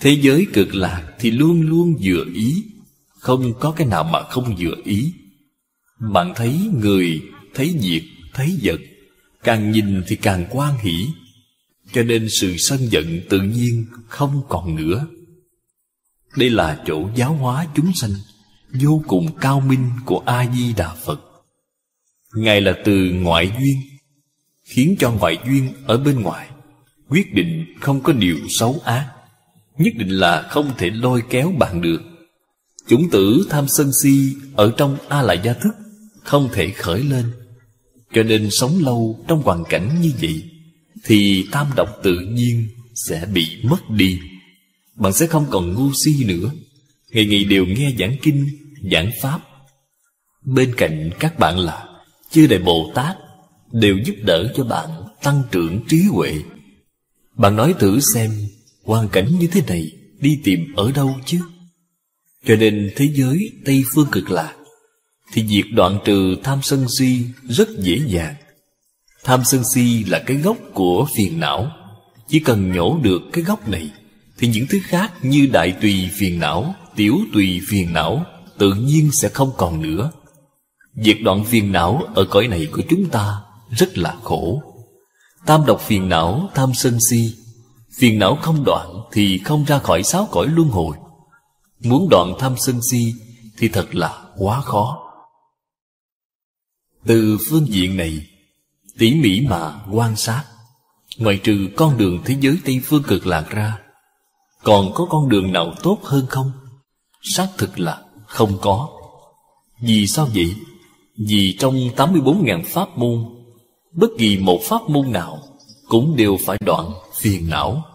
[0.00, 2.64] Thế giới cực lạc thì luôn luôn vừa ý.
[3.24, 5.12] Không có cái nào mà không vừa ý.
[6.12, 7.22] Bạn thấy người,
[7.54, 8.02] thấy việc,
[8.34, 8.80] thấy vật.
[9.42, 11.06] Càng nhìn thì càng quan hỷ.
[11.92, 15.06] Cho nên sự sân giận tự nhiên không còn nữa.
[16.36, 18.10] Đây là chỗ giáo hóa chúng sanh
[18.80, 21.20] vô cùng cao minh của A-di-đà Phật.
[22.34, 23.76] Ngài là từ ngoại duyên
[24.64, 26.48] Khiến cho ngoại duyên ở bên ngoài.
[27.08, 29.12] Quyết định không có điều xấu ác
[29.78, 32.13] Nhất định là không thể lôi kéo bạn được.
[32.88, 35.74] Chủng tử tham sân si Ở trong A-lại gia thức
[36.22, 37.24] Không thể khởi lên.
[38.12, 40.42] Cho nên sống lâu trong hoàn cảnh như vậy
[41.04, 42.68] Thì tam độc tự nhiên
[43.08, 44.20] sẽ bị mất đi.
[44.96, 46.50] Bạn sẽ không còn ngu si nữa.
[47.10, 48.48] Ngày ngày đều nghe giảng kinh,
[48.92, 49.40] giảng pháp.
[50.44, 51.86] Bên cạnh các bạn là
[52.30, 53.16] Chư Đại Bồ Tát
[53.72, 54.90] Đều giúp đỡ cho bạn
[55.22, 56.34] tăng trưởng trí huệ.
[57.36, 58.30] Bạn nói thử xem
[58.84, 61.40] Hoàn cảnh như thế này Đi tìm ở đâu chứ?
[62.46, 64.54] Cho nên thế giới Tây Phương cực lạc
[65.32, 68.34] Thì việc đoạn trừ tham sân si Rất dễ dàng.
[69.24, 71.70] Tham sân si là cái gốc của phiền não.
[72.28, 73.90] Chỉ cần nhổ được cái gốc này
[74.38, 78.24] Thì những thứ khác như đại tùy phiền não Tiểu tùy phiền não
[78.58, 80.10] Tự nhiên sẽ không còn nữa.
[80.96, 83.40] Việc đoạn phiền não ở cõi này của chúng ta
[83.70, 84.62] Rất là khổ.
[85.46, 87.34] Tam độc phiền não, tham sân si.
[87.98, 90.96] Phiền não không đoạn Thì không ra khỏi sáu cõi luân hồi.
[91.84, 93.12] Muốn đoạn tham sân si
[93.58, 95.12] Thì thật là quá khó
[97.06, 98.26] Từ phương diện này,
[98.98, 100.44] tỉ mỉ mà quan sát
[101.18, 103.78] Ngoài trừ con đường thế giới Tây Phương cực lạc ra,
[104.62, 106.52] Còn có con đường nào tốt hơn không?
[107.22, 108.88] Xác thực là không có
[109.80, 110.54] Vì sao vậy?
[111.28, 113.24] Vì trong 84.000 pháp môn,
[113.92, 115.42] Bất kỳ một pháp môn nào
[115.88, 117.93] Cũng đều phải đoạn phiền não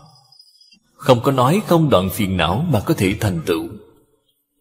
[1.00, 3.68] không có nói không đoạn phiền não mà có thể thành tựu.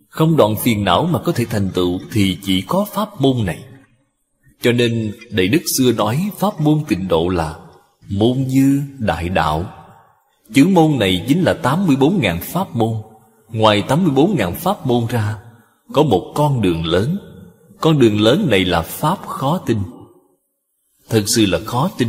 [0.09, 3.65] Không đoạn phiền não mà có thể thành tựu Thì chỉ có pháp môn này.
[4.63, 7.57] Cho nên Đại Đức xưa nói pháp môn tịnh độ là
[8.09, 9.65] Môn như đại đạo.
[10.55, 12.95] Chữ môn này chính là 84.000 pháp môn.
[13.49, 15.37] Ngoài 84.000 pháp môn ra,
[15.93, 17.19] Có một con đường lớn.
[17.81, 19.79] Con đường lớn này là pháp khó tin.
[21.09, 22.09] Thật sự là khó tin.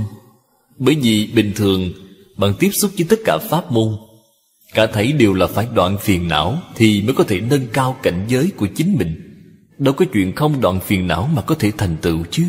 [0.77, 1.91] Bởi vì bình thường,
[2.37, 3.97] Bạn tiếp xúc với tất cả pháp môn
[4.73, 8.25] Cả thảy đều là phải đoạn phiền não Thì mới có thể nâng cao cảnh
[8.27, 9.25] giới của chính mình.
[9.77, 12.43] Đâu có chuyện không đoạn phiền não mà có thể thành tựu chứ.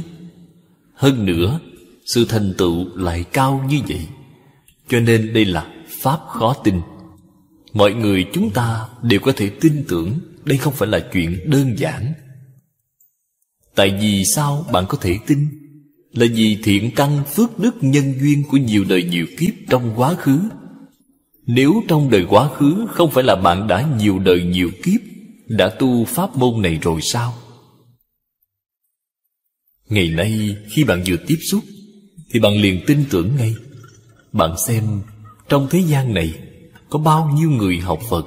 [0.94, 1.60] Hơn nữa,
[2.06, 4.06] Sự thành tựu lại cao như vậy.
[4.88, 6.80] Cho nên đây là Pháp khó tin.
[7.72, 11.78] Mọi người chúng ta đều có thể tin tưởng Đây không phải là chuyện đơn
[11.78, 12.12] giản.
[13.74, 15.48] Tại vì sao bạn có thể tin?
[16.12, 20.14] Là vì thiện căn phước đức nhân duyên Của nhiều đời nhiều kiếp trong quá
[20.14, 20.40] khứ
[21.46, 25.00] nếu trong đời quá khứ Không phải là bạn đã nhiều đời nhiều kiếp,
[25.46, 27.34] Đã tu pháp môn này rồi sao?
[29.88, 31.64] Ngày nay khi bạn vừa tiếp xúc,
[32.30, 33.54] Thì bạn liền tin tưởng ngay.
[34.32, 34.84] Bạn xem,
[35.48, 36.34] Trong thế gian này,
[36.90, 38.26] có bao nhiêu người học Phật?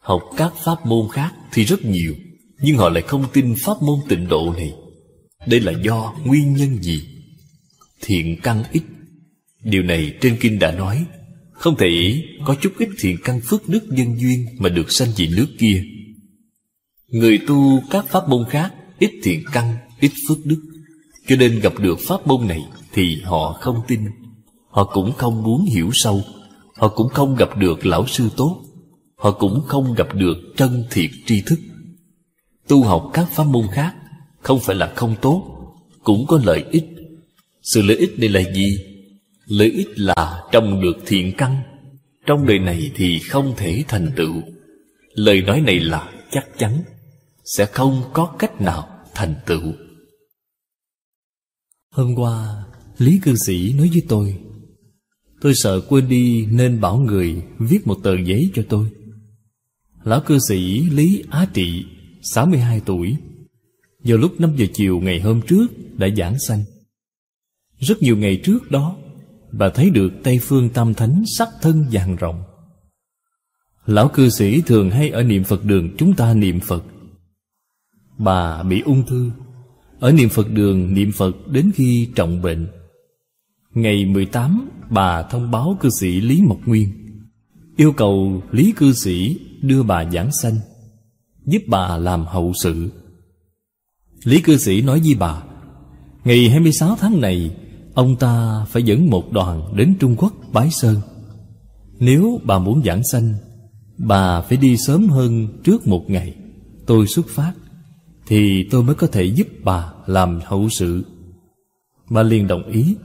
[0.00, 2.14] Học các pháp môn khác thì rất nhiều,
[2.58, 4.74] Nhưng họ lại không tin pháp môn tịnh độ này.
[5.46, 7.02] Đây là do nguyên nhân gì?
[8.00, 8.82] Thiện căn ít.
[9.62, 11.06] Điều này trên kinh đã nói
[11.54, 15.28] không thể có chút ít thiện căn phước đức nhân duyên Mà được sanh vì
[15.28, 15.84] nước kia.
[17.08, 20.62] Người tu các pháp môn khác Ít thiện căn, ít phước đức.
[21.28, 24.00] Cho nên gặp được pháp môn này Thì họ không tin.
[24.68, 26.22] Họ cũng không muốn hiểu sâu.
[26.76, 28.62] Họ cũng không gặp được lão sư tốt.
[29.16, 31.58] Họ cũng không gặp được chân thiệt tri thức.
[32.68, 33.94] Tu học các pháp môn khác
[34.40, 35.44] Không phải là không tốt
[36.02, 36.84] Cũng có lợi ích.
[37.62, 38.93] Sự lợi ích này là gì?
[39.46, 41.56] Lợi ích là trong được thiện căn,
[42.26, 44.42] Trong đời này thì không thể thành tựu.
[45.14, 46.82] Lời nói này là chắc chắn,
[47.44, 49.72] Sẽ không có cách nào thành tựu.
[51.90, 52.64] Hôm qua,
[52.98, 54.38] Lý cư sĩ nói với tôi
[55.40, 58.86] Tôi sợ quên đi nên bảo người viết một tờ giấy cho tôi.
[60.04, 61.84] Lão cư sĩ Lý Á Trị
[62.22, 63.16] 62 tuổi,
[64.04, 65.66] Vào lúc 5 giờ chiều ngày hôm trước
[65.98, 66.64] đã giảng sanh.
[67.78, 68.96] Rất nhiều ngày trước đó
[69.58, 72.42] và thấy được Tây Phương Tam Thánh sắc thân vàng rộng.
[73.86, 76.84] Lão cư sĩ thường hay ở niệm Phật đường chúng ta niệm Phật.
[78.18, 79.30] Bà bị ung thư.
[80.00, 82.68] Ở niệm Phật đường, niệm Phật đến khi trọng bệnh.
[83.74, 86.92] Ngày 18 bà thông báo cư sĩ Lý Mộc Nguyên,
[87.76, 90.56] Yêu cầu Lý cư sĩ đưa bà giảng sanh,
[91.44, 92.90] Giúp bà làm hậu sự.
[94.24, 95.42] Lý cư sĩ nói với bà,
[96.24, 97.56] Ngày 26 tháng này
[97.94, 100.96] Ông ta phải dẫn một đoàn đến Trung Quốc bái sơn.
[101.98, 103.34] Nếu bà muốn giảng sanh,
[103.98, 106.34] Bà phải đi sớm hơn trước một ngày.
[106.86, 107.52] Tôi xuất phát,
[108.26, 111.04] Thì tôi mới có thể giúp bà làm hậu sự.
[112.10, 112.96] Bà liền đồng ý.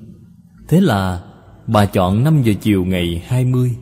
[0.68, 1.24] Thế là
[1.68, 3.76] bà chọn 5 giờ chiều ngày 20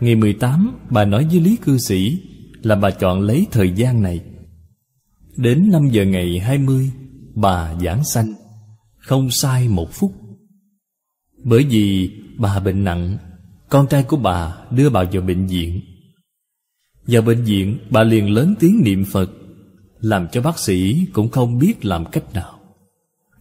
[0.00, 2.22] Ngày 18 bà nói với Lý cư sĩ
[2.62, 4.20] là bà chọn lấy thời gian này.
[5.36, 6.90] Đến 5 giờ ngày 20
[7.34, 8.32] Bà giảng sanh.
[9.00, 10.14] Không sai một phút.
[11.44, 13.18] Bởi vì bà bệnh nặng,
[13.68, 15.80] Con trai của bà đưa bà vào bệnh viện.
[17.06, 19.30] Vào bệnh viện, bà liền lớn tiếng niệm Phật,
[20.00, 22.60] Làm cho bác sĩ cũng không biết làm cách nào.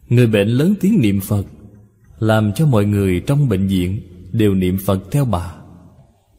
[0.10, 1.45] Người bệnh lớn tiếng niệm Phật,
[2.20, 4.01] Làm cho mọi người trong bệnh viện
[4.32, 5.55] Đều niệm Phật theo bà.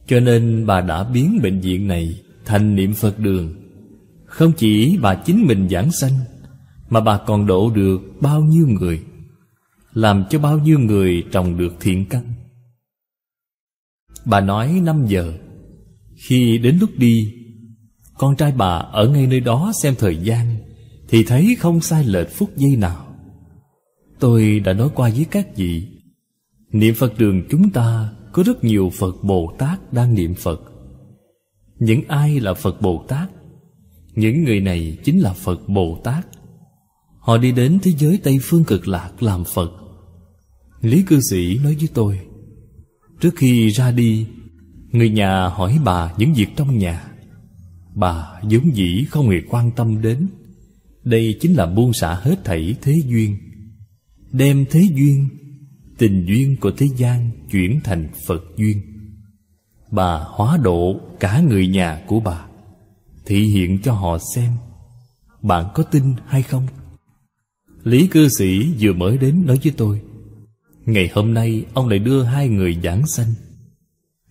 [0.07, 3.55] Cho nên bà đã biến bệnh viện này Thành niệm Phật đường.
[4.25, 6.13] Không chỉ bà chính mình giảng sanh,
[6.91, 9.01] Mà bà còn độ được bao nhiêu người.
[9.93, 12.23] Làm cho bao nhiêu người trồng được thiện căn.
[14.25, 15.33] Bà nói năm giờ,
[16.17, 17.35] Khi đến lúc đi,
[18.19, 20.57] Con trai bà ở ngay nơi đó xem thời gian,
[21.09, 23.07] Thì thấy không sai lệch phút giây nào.
[24.19, 25.89] Tôi đã nói qua với các vị,
[26.73, 30.61] Niệm Phật đường chúng ta Có rất nhiều Phật Bồ Tát đang niệm Phật.
[31.79, 33.31] Những ai là Phật Bồ Tát?
[34.15, 36.27] Những người này chính là Phật Bồ Tát.
[37.19, 39.80] Họ đi đến thế giới Tây Phương cực lạc làm Phật.
[40.81, 42.21] Lý cư sĩ nói với tôi,
[43.21, 44.27] Trước khi ra đi,
[44.93, 47.05] Người nhà hỏi bà những việc trong nhà.
[47.95, 50.29] Bà vốn dĩ không hề quan tâm đến.
[51.05, 53.37] Đây chính là buông xả hết thảy thế duyên,
[54.33, 55.29] Đem thế duyên,
[55.99, 58.83] Tình duyên của thế gian chuyển thành Phật duyên.
[59.91, 62.47] Bà hóa độ cả người nhà của bà
[63.27, 64.53] Thị hiện cho họ xem,
[65.43, 66.67] Bạn có tin hay không?
[67.85, 70.01] Lý cư sĩ vừa mới đến nói với tôi
[70.91, 73.35] Ngày hôm nay, ông lại đưa hai người giảng sanh.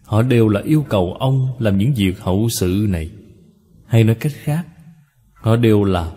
[0.04, 3.12] Họ đều là yêu cầu ông làm những việc hậu sự này.
[3.86, 4.68] Hay nói cách khác,
[5.34, 6.12] Họ đều là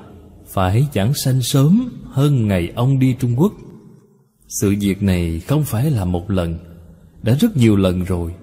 [0.47, 3.53] phải giảng sanh sớm hơn ngày ông đi Trung Quốc.
[4.49, 6.59] Sự việc này không phải là một lần,
[7.23, 8.35] Đã rất nhiều lần rồi.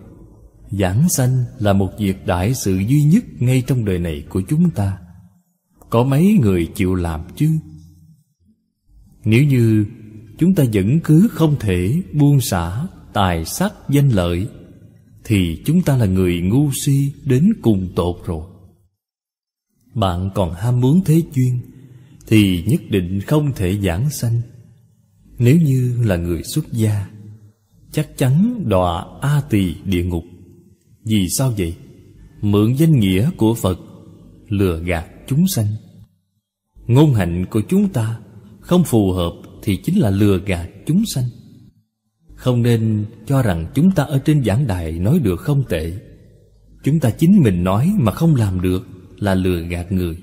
[0.72, 4.70] Giảng sanh là một việc đại sự duy nhất ngay trong đời này của chúng
[4.70, 4.98] ta.
[5.90, 7.50] Có mấy người chịu làm chứ?
[9.24, 9.86] Nếu như
[10.40, 14.48] chúng ta vẫn cứ không thể buông xả tài sắc danh lợi,
[15.24, 18.44] Thì chúng ta là người ngu si đến cùng tột rồi.
[19.94, 21.60] Bạn còn ham muốn thế duyên,
[22.28, 24.42] Thì nhất định không thể giảng sanh.
[25.38, 27.10] Nếu như là người xuất gia,
[27.92, 30.24] Chắc chắn đọa A tỳ địa ngục.
[31.06, 31.76] Vì sao vậy?
[32.42, 33.80] Mượn danh nghĩa của Phật,
[34.48, 35.68] Lừa gạt chúng sanh.
[36.88, 38.20] Ngôn hạnh của chúng ta
[38.60, 39.34] Không phù hợp
[39.70, 41.24] thì chính là lừa gạt chúng sanh.
[42.36, 45.94] Không nên cho rằng chúng ta ở trên giảng đài nói được không tệ.
[46.84, 50.18] Chúng ta chính mình nói mà không làm được Là lừa gạt người.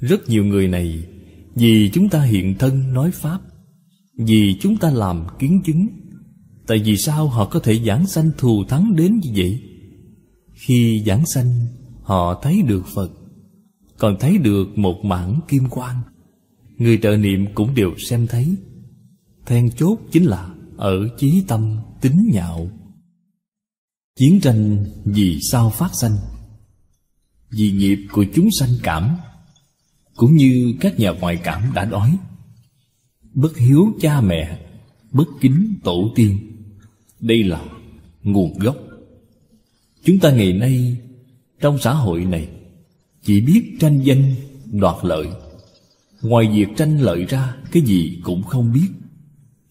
[0.00, 1.04] Rất nhiều người này,
[1.54, 3.40] Vì chúng ta hiện thân nói Pháp,
[4.18, 5.86] vì chúng ta làm kiến chứng,
[6.66, 9.62] Tại vì sao họ có thể giảng sanh thù thắng đến như vậy?
[10.54, 11.66] Khi giảng sanh,
[12.02, 13.10] Họ thấy được Phật,
[13.98, 16.00] Còn thấy được một mảng kim quang.
[16.78, 18.56] Người trợ niệm cũng đều xem thấy.
[19.46, 22.70] Then chốt chính là Ở chí tâm tính nhạo.
[24.16, 26.16] Chiến tranh vì sao phát sanh?
[27.50, 29.16] Vì nghiệp của chúng sanh cảm,
[30.16, 32.16] Cũng như các nhà ngoại cảm đã nói.
[33.34, 34.58] Bất hiếu cha mẹ,
[35.12, 36.38] bất kính tổ tiên,
[37.20, 37.64] đây là
[38.22, 38.76] nguồn gốc.
[40.04, 40.96] Chúng ta ngày nay
[41.60, 42.48] trong xã hội này
[43.22, 44.34] chỉ biết tranh danh
[44.72, 45.26] đoạt lợi
[46.22, 48.88] ngoài việc tranh lợi ra cái gì cũng không biết,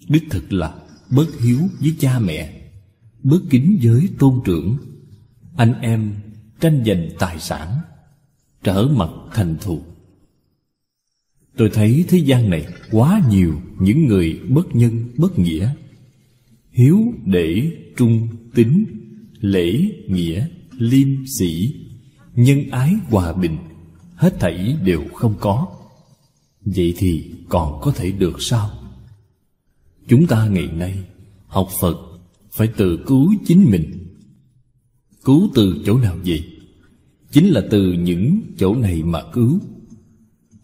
[0.08, 0.76] đích thực là
[1.10, 2.62] bất hiếu với cha mẹ,
[3.24, 4.78] bất kính với tôn trưởng.
[5.56, 6.14] Anh em
[6.60, 7.80] tranh giành tài sản,
[8.64, 9.82] trở mặt thành thù.
[11.58, 15.74] Tôi thấy thế gian này quá nhiều những người bất nhân, bất nghĩa.
[16.72, 18.86] Hiếu để trung tính
[19.40, 20.48] Lễ nghĩa,
[20.78, 21.08] liêm
[21.40, 21.76] sĩ
[22.36, 23.58] Nhân ái hòa bình,
[24.16, 25.68] Hết thảy đều không có.
[26.66, 28.72] Vậy thì còn có thể được sao?
[30.08, 31.04] Chúng ta ngày nay
[31.48, 31.98] học Phật
[32.52, 34.08] phải tự cứu chính mình.
[35.26, 36.44] Cứu từ chỗ nào vậy?
[37.32, 39.60] Chính là từ những chỗ này mà cứu.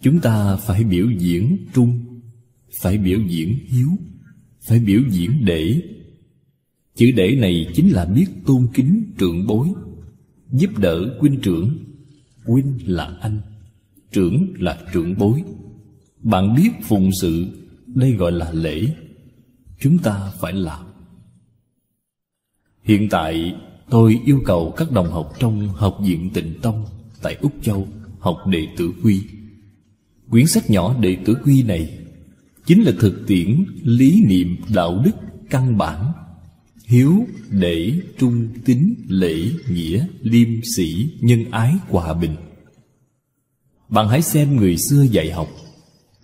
[0.01, 2.03] Chúng ta phải biểu diễn trung,
[2.81, 3.89] Phải biểu diễn hiếu,
[4.67, 5.81] Phải biểu diễn để.
[6.95, 9.67] Chữ để này chính là biết tôn kính trưởng bối,
[10.51, 11.77] Giúp đỡ huynh trưởng.
[12.45, 13.41] Huynh là anh,
[14.11, 15.43] Trưởng là trưởng bối.
[16.21, 17.47] Bạn biết phụng sự
[17.85, 18.87] Đây gọi là lễ.
[19.79, 20.85] Chúng ta phải làm.
[22.83, 23.55] Hiện tại
[23.89, 26.85] tôi yêu cầu các đồng học trong học viện tịnh tông
[27.21, 27.87] Tại Úc Châu
[28.19, 29.23] học đệ tử quy.
[30.29, 31.99] Quyển sách nhỏ đệ tử quy này
[32.65, 35.11] Chính là thực tiễn lý niệm đạo đức
[35.49, 36.13] căn bản
[36.87, 42.35] Hiếu, để, trung, tín, lễ, nghĩa, liêm, sĩ, nhân ái, hòa bình.
[43.89, 45.47] Bạn hãy xem người xưa dạy học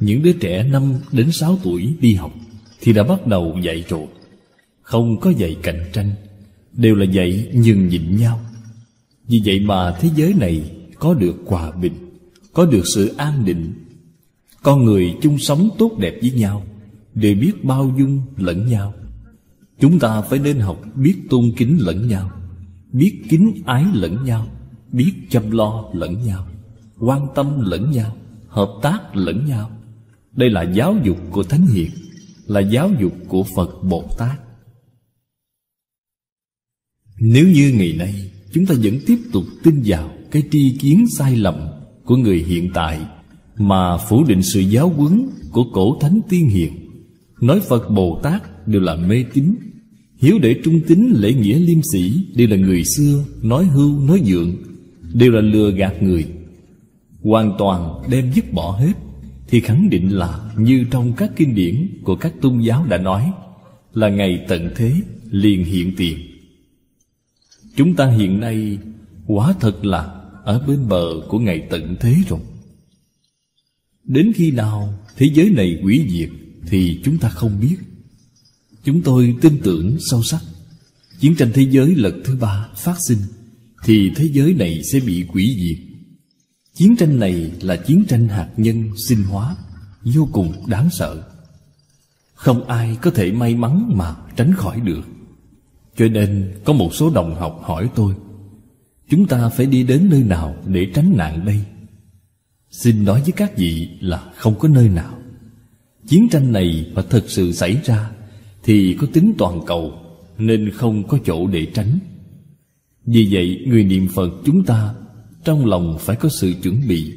[0.03, 2.33] những đứa trẻ năm đến sáu tuổi đi học
[2.81, 4.07] Thì đã bắt đầu dạy rồi.
[4.81, 6.11] Không có dạy cạnh tranh,
[6.73, 8.39] Đều là dạy nhường nhịn nhau.
[9.27, 11.93] Vì vậy mà thế giới này có được hòa bình,
[12.53, 13.73] Có được sự an định.
[14.63, 16.63] Con người chung sống tốt đẹp với nhau,
[17.13, 18.93] Đều biết bao dung lẫn nhau.
[19.79, 22.31] Chúng ta phải nên học biết tôn kính lẫn nhau,
[22.91, 24.47] Biết kính ái lẫn nhau,
[24.91, 26.47] Biết chăm lo lẫn nhau,
[26.99, 28.15] Quan tâm lẫn nhau,
[28.47, 29.69] Hợp tác lẫn nhau.
[30.35, 31.89] Đây là giáo dục của Thánh Hiền,
[32.47, 34.39] Là giáo dục của Phật Bồ Tát.
[37.19, 41.35] Nếu như ngày nay, Chúng ta vẫn tiếp tục tin vào Cái tri kiến sai
[41.35, 41.55] lầm
[42.05, 42.99] Của người hiện tại
[43.57, 46.73] Mà phủ định sự giáo huấn Của cổ thánh tiên hiền,
[47.41, 49.55] Nói Phật Bồ Tát đều là mê tín,
[50.17, 54.21] Hiếu để trung tín lễ nghĩa liêm sĩ Đều là người xưa Nói hưu, nói
[54.25, 54.55] dượng,
[55.13, 56.25] Đều là lừa gạt người,
[57.23, 58.93] Hoàn toàn đem dứt bỏ hết.
[59.47, 63.31] Thì khẳng định là Như trong các kinh điển của các tôn giáo đã nói,
[63.93, 64.93] Là ngày tận thế
[65.29, 66.17] liền hiện tiền.
[67.75, 68.77] Chúng ta hiện nay
[69.27, 70.01] Quả thật là
[70.43, 72.39] Ở bên bờ của ngày tận thế rồi.
[74.03, 76.29] Đến khi nào Thế giới này hủy diệt
[76.67, 77.75] Thì chúng ta không biết.
[78.83, 80.41] Chúng tôi tin tưởng sâu sắc,
[81.19, 83.17] Chiến tranh thế giới lần thứ ba phát sinh
[83.83, 85.92] Thì thế giới này sẽ bị quỷ diệt.
[86.73, 89.55] Chiến tranh này là chiến tranh hạt nhân sinh hóa,
[90.03, 91.23] Vô cùng đáng sợ.
[92.33, 95.01] Không ai có thể may mắn mà tránh khỏi được.
[95.97, 98.15] Cho nên có một số đồng học hỏi tôi,
[99.09, 101.59] Chúng ta phải đi đến nơi nào để tránh nạn đây?
[102.71, 105.17] Xin nói với các vị là không có nơi nào.
[106.07, 108.11] Chiến tranh này mà thật sự xảy ra
[108.63, 109.93] thì có tính toàn cầu,
[110.37, 111.99] nên không có chỗ để tránh.
[113.05, 114.93] Vì vậy, người niệm phật chúng ta
[115.43, 117.13] trong lòng phải có sự chuẩn bị.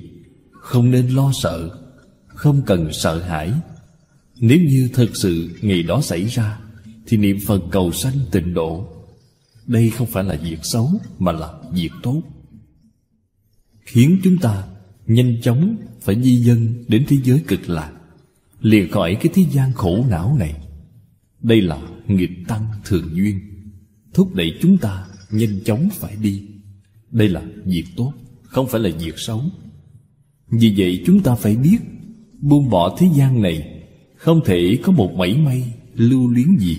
[0.52, 1.70] Không nên lo sợ.
[2.26, 3.52] Không cần sợ hãi.
[4.40, 6.60] Nếu như thật sự ngày đó xảy ra,
[7.06, 8.88] thì niệm phật cầu sanh tịnh độ.
[9.66, 12.22] Đây không phải là việc xấu, mà là việc tốt.
[13.80, 14.64] Khiến chúng ta
[15.06, 17.92] nhanh chóng phải di dân đến thế giới cực lạc
[18.60, 20.54] liền khỏi cái thế gian khổ não này.
[21.42, 23.40] Đây là nghiệp tăng thường duyên,
[24.14, 26.42] Thúc đẩy chúng ta nhanh chóng phải đi.
[27.11, 29.40] Đây là việc tốt, Không phải là việc xấu.
[30.50, 31.78] Vì vậy chúng ta phải biết,
[32.40, 33.82] Buông bỏ thế gian này,
[34.16, 36.78] Không thể có một mảy may lưu luyến gì.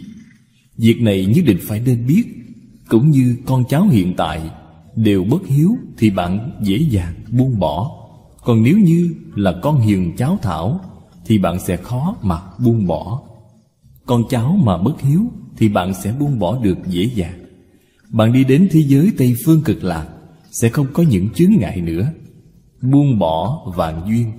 [0.78, 2.24] Việc này nhất định phải nên biết,
[2.90, 4.42] Cũng như con cháu hiện tại,
[4.96, 7.92] Đều bất hiếu Thì bạn dễ dàng buông bỏ.
[8.44, 10.82] Còn nếu như là con hiền cháu thảo,
[11.26, 13.22] Thì bạn sẽ khó mà buông bỏ.
[14.06, 15.22] Con cháu mà bất hiếu,
[15.58, 17.46] Thì bạn sẽ buông bỏ được dễ dàng.
[18.10, 20.08] Bạn đi đến thế giới Tây Phương cực lạc
[20.62, 22.08] sẽ không có những chướng ngại nữa.
[22.82, 24.32] Buông bỏ vạn duyên,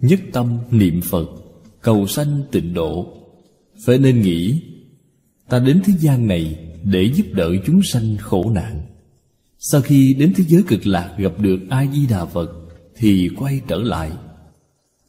[0.00, 1.28] Nhất tâm niệm Phật,
[1.82, 3.06] Cầu sanh tịnh độ.
[3.84, 4.62] Phải nên nghĩ,
[5.48, 8.80] Ta đến thế gian này Để giúp đỡ chúng sanh khổ nạn.
[9.58, 12.50] Sau khi đến thế giới cực lạc Gặp được A-di-đà Phật
[12.96, 14.10] Thì quay trở lại.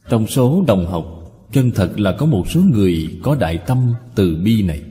[0.08, 1.06] Trong số đồng học,
[1.52, 4.82] Chân thật là có một số người có đại tâm từ bi này.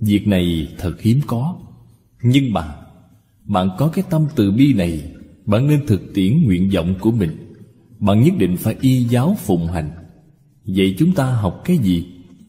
[0.00, 1.56] Việc này thật hiếm có.
[2.22, 2.74] Nhưng mà
[3.44, 5.14] bạn có cái tâm từ bi này,
[5.46, 7.54] Bạn nên thực tiễn nguyện vọng của mình.
[7.98, 9.90] Bạn nhất định phải y giáo phụng hành.
[10.64, 12.06] Vậy chúng ta học cái gì?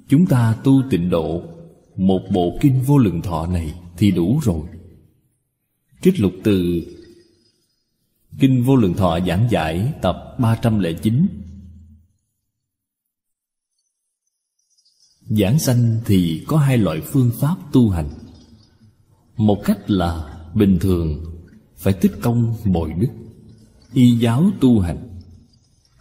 [0.10, 1.44] Chúng ta tu tịnh độ.
[1.96, 4.62] Một bộ kinh vô lượng thọ này thì đủ rồi.
[6.02, 6.82] Trích lục từ
[8.40, 11.28] Kinh vô lượng thọ giảng giải tập 309
[15.22, 18.10] Giảng sanh thì có hai loại phương pháp tu hành.
[19.38, 21.24] Một cách là bình thường
[21.78, 23.08] Phải tích công bồi đức,
[23.94, 24.98] Y giáo tu hành.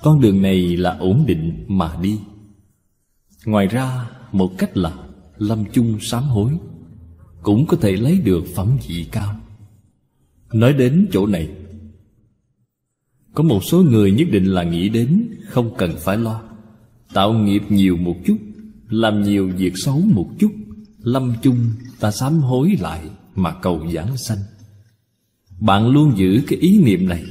[0.02, 2.18] Con đường này là ổn định mà đi.
[3.44, 4.94] Ngoài ra, một cách là
[5.38, 6.50] lâm chung sám hối,
[7.42, 9.36] Cũng có thể lấy được phẩm vị cao.
[10.52, 11.48] Nói đến chỗ này,
[13.34, 16.42] Có một số người nhất định là nghĩ đến Không cần phải lo,
[17.12, 18.36] Tạo nghiệp nhiều một chút,
[18.88, 20.52] làm nhiều việc xấu một chút,
[20.98, 21.58] Lâm chung
[22.00, 23.10] ta sám hối lại.
[23.34, 24.38] Mà cầu giảng sanh.
[25.60, 27.24] Bạn luôn giữ cái ý niệm này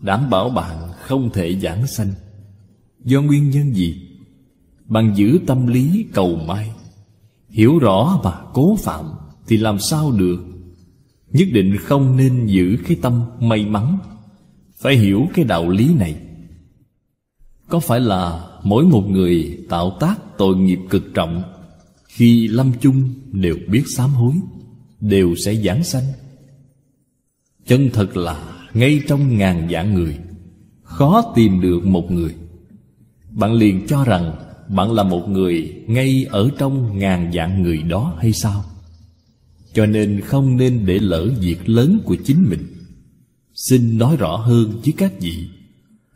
[0.00, 2.12] Đảm bảo bạn không thể giảng sanh.
[3.04, 4.08] Do nguyên nhân gì?
[4.86, 6.70] Bạn giữ tâm lý cầu may,
[7.48, 9.04] Hiểu rõ và cố phạm
[9.46, 10.38] Thì làm sao được?
[11.32, 13.98] Nhất định không nên giữ cái tâm may mắn
[14.78, 16.16] Phải hiểu cái đạo lý này.
[17.68, 21.42] Có phải là mỗi một người tạo tác tội nghiệp cực trọng
[22.08, 24.34] Khi lâm chung đều biết sám hối?
[25.04, 26.04] Đều sẽ giảng sanh.
[27.66, 30.18] Chân thật là ngay trong ngàn vạn người,
[30.82, 32.34] Khó tìm được một người.
[33.30, 34.36] Bạn liền cho rằng
[34.68, 38.64] Bạn là một người ngay ở trong ngàn vạn người đó hay sao?
[39.74, 42.66] Cho nên không nên để lỡ việc lớn của chính mình.
[43.54, 45.48] Xin nói rõ hơn với các vị,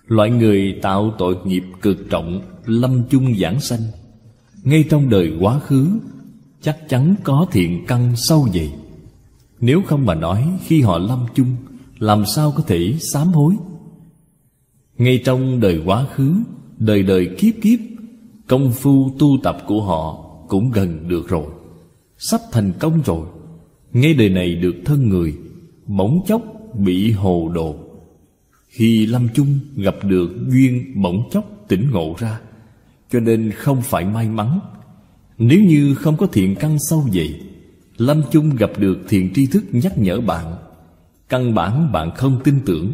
[0.07, 3.83] Loại người tạo tội nghiệp cực trọng, Lâm chung giảng sanh,
[4.63, 5.99] Ngay trong đời quá khứ
[6.63, 8.73] Chắc chắn có thiện căn sâu dày
[9.61, 11.57] Nếu không mà nói, Khi họ lâm chung,
[11.99, 13.57] Làm sao có thể sám hối?
[14.99, 16.35] Ngay trong đời quá khứ,
[16.79, 17.79] Đời đời kiếp kiếp,
[18.47, 21.47] Công phu tu tập của họ Cũng gần được rồi.
[22.19, 23.27] Sắp thành công rồi.
[23.93, 25.35] Ngay đời này được thân người,
[25.87, 26.43] Bỗng chốc
[26.75, 27.75] bị hồ đồ.
[28.69, 32.41] Khi lâm chung, gặp được duyên bỗng chốc tỉnh ngộ ra.
[33.11, 34.61] Cho nên không phải may mắn
[35.39, 37.41] nếu như không có thiện căn sâu dày
[37.99, 40.57] lâm chung gặp được thiện tri thức nhắc nhở bạn.
[41.29, 42.93] Căn bản bạn không tin tưởng,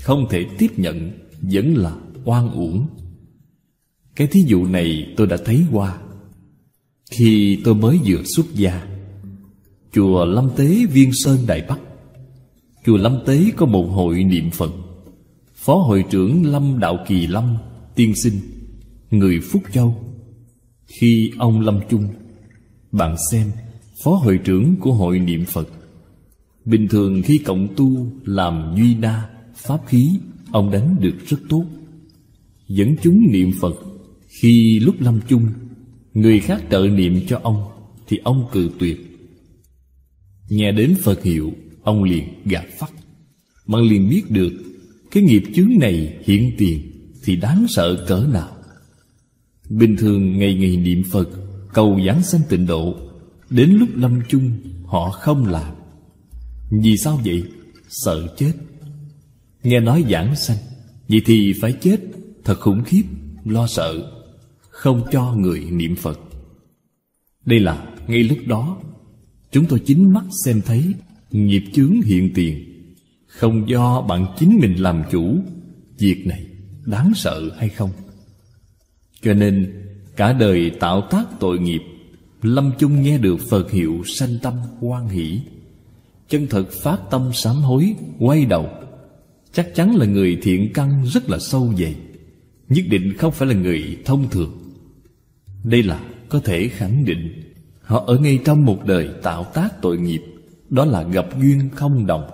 [0.00, 1.10] không thể tiếp nhận,
[1.42, 2.86] vẫn là oan uổng.
[4.16, 5.98] Cái thí dụ này tôi đã thấy qua.
[7.10, 8.86] Khi tôi mới vừa xuất gia,
[9.92, 11.78] chùa lâm tế viên sơn đại bắc,
[12.86, 14.72] chùa lâm tế có một hội niệm phật.
[15.54, 17.56] Phó hội trưởng Lâm Đạo Kỳ Lâm,
[17.94, 18.40] Tiên sinh,
[19.10, 20.09] Người Phúc Châu.
[20.98, 22.08] Khi ông Lâm Chung,
[22.92, 23.50] Bạn xem
[24.04, 25.68] Phó hội trưởng của hội niệm Phật.
[26.64, 30.10] Bình thường khi cộng tu Làm duy đa Pháp khí,
[30.50, 31.64] Ông đánh được rất tốt.
[32.68, 33.74] Dẫn chúng niệm Phật,
[34.40, 35.46] Khi lúc lâm chung,
[36.14, 37.62] Người khác trợ niệm cho ông
[38.06, 39.18] Thì ông cự tuyệt.
[40.48, 42.92] Nghe đến Phật hiệu, Ông liền gạt phắt.
[43.66, 44.52] Bạn liền biết được,
[45.10, 46.80] cái nghiệp chướng này hiện tiền
[47.24, 48.59] Thì đáng sợ cỡ nào.
[49.70, 51.28] Bình thường ngày ngày niệm Phật,
[51.72, 52.96] Cầu giảng sanh tịnh độ,
[53.50, 54.52] Đến lúc lâm chung,
[54.86, 55.74] Họ không làm.
[56.70, 57.44] Vì sao vậy?
[57.88, 58.52] Sợ chết.
[59.62, 60.56] Nghe nói giảng sanh,
[61.08, 62.00] Vậy thì phải chết,
[62.44, 63.02] Thật khủng khiếp,
[63.44, 64.12] Lo sợ,
[64.70, 66.20] Không cho người niệm Phật.
[67.44, 68.80] Đây là ngay lúc đó,
[69.52, 70.94] Chúng tôi chính mắt xem thấy
[71.30, 72.64] Nghiệp chướng hiện tiền,
[73.26, 75.38] không do bạn chính mình làm chủ,
[75.98, 76.46] Việc này
[76.86, 77.90] đáng sợ hay không?
[79.22, 79.76] Cho nên,
[80.16, 81.82] Cả đời tạo tác tội nghiệp,
[82.42, 85.40] Lâm chung nghe được Phật hiệu sanh tâm quan hỷ.
[86.28, 88.68] Chân thật phát tâm sám hối, Quay đầu.
[89.52, 91.94] Chắc chắn là người thiện căn rất là sâu dày
[92.68, 94.58] Nhất định không phải là người thông thường.
[95.64, 97.52] Đây là có thể khẳng định,
[97.82, 100.22] Họ ở ngay trong một đời tạo tác tội nghiệp,
[100.70, 102.30] Đó là gặp duyên không đồng.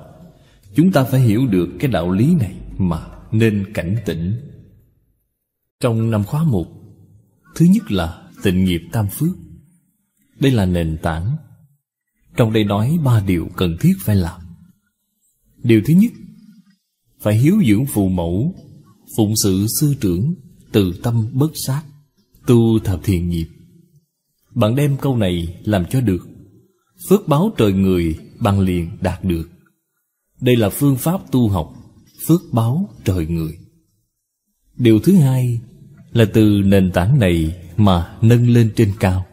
[0.74, 3.00] Chúng ta phải hiểu được cái đạo lý này Mà
[3.32, 4.32] nên cảnh tỉnh.
[5.80, 6.75] Trong năm khóa một
[7.56, 9.36] Thứ nhất là tịnh nghiệp tam phước.
[10.40, 11.36] Đây là nền tảng.
[12.36, 14.40] Trong đây nói ba điều cần thiết phải làm.
[15.62, 16.12] Điều thứ nhất,
[17.20, 18.54] Phải hiếu dưỡng phụ mẫu,
[19.16, 20.34] Phụng sự sư trưởng,
[20.72, 21.82] Từ tâm bất sát
[22.46, 23.46] Tu thập thiện nghiệp.
[24.54, 26.28] Bạn đem câu này làm cho được.
[27.08, 29.50] Phước báo trời người bằng liền đạt được.
[30.40, 31.74] Đây là phương pháp tu học,
[32.26, 33.58] Phước báo trời người.
[34.76, 35.60] Điều thứ hai
[36.16, 39.26] là từ nền tảng này Mà nâng lên trên cao.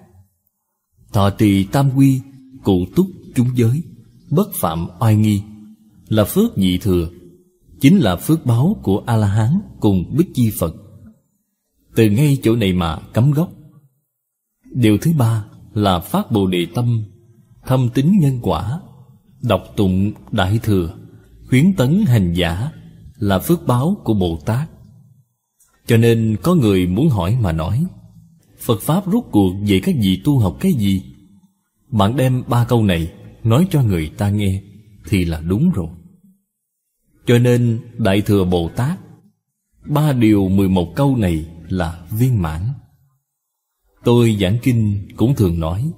[1.13, 2.21] Thọ trì tam quy,
[2.63, 3.84] Cụ túc chúng giới,
[4.29, 5.41] Bất phạm oai nghi,
[6.07, 7.09] Là phước nhị thừa,
[7.81, 10.75] Chính là phước báo của A-la-hán Cùng Bích Chi Phật.
[11.95, 13.51] Từ ngay chỗ này mà cắm gốc.
[14.71, 17.03] Điều thứ ba là phát bồ đề tâm,
[17.67, 18.79] Thâm tính nhân quả,
[19.41, 20.95] Đọc tụng Đại Thừa,
[21.49, 22.71] Khuyến tấn hành giả,
[23.15, 24.69] Là phước báo của Bồ Tát.
[25.86, 27.86] Cho nên có người muốn hỏi mà nói,
[28.59, 31.03] Phật Pháp rút cuộc về các vị tu học cái gì?
[31.93, 33.13] Bạn đem ba câu này
[33.43, 34.61] Nói cho người ta nghe
[35.07, 35.88] Thì là đúng rồi
[37.25, 38.99] Cho nên Đại Thừa Bồ Tát,
[39.86, 42.61] Ba điều mười một câu này là viên mãn
[44.03, 45.91] Tôi giảng kinh cũng thường nói,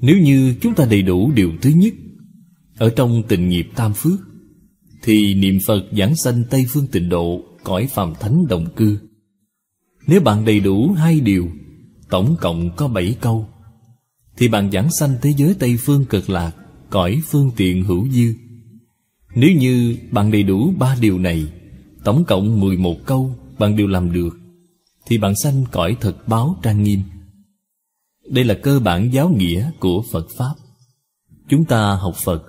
[0.00, 1.94] Nếu như chúng ta đầy đủ điều thứ nhất
[2.78, 4.20] Ở trong tình nghiệp tam phước,
[5.02, 8.98] Thì niệm Phật giảng sanh Tây Phương tịnh độ Cõi phàm thánh đồng cư.
[10.06, 11.48] Nếu bạn đầy đủ hai điều,
[12.10, 13.46] Tổng cộng có bảy câu,
[14.36, 16.56] Thì bạn giảng sanh thế giới Tây Phương cực lạc,
[16.90, 18.34] Cõi phương tiện hữu dư.
[19.34, 21.52] Nếu như bạn đầy đủ ba điều này,
[22.04, 24.38] Tổng cộng mười một câu Bạn đều làm được,
[25.06, 27.00] Thì bạn sanh cõi thật báo trang nghiêm.
[28.30, 30.54] Đây là cơ bản giáo nghĩa của Phật Pháp.
[31.48, 32.42] Chúng ta học Phật,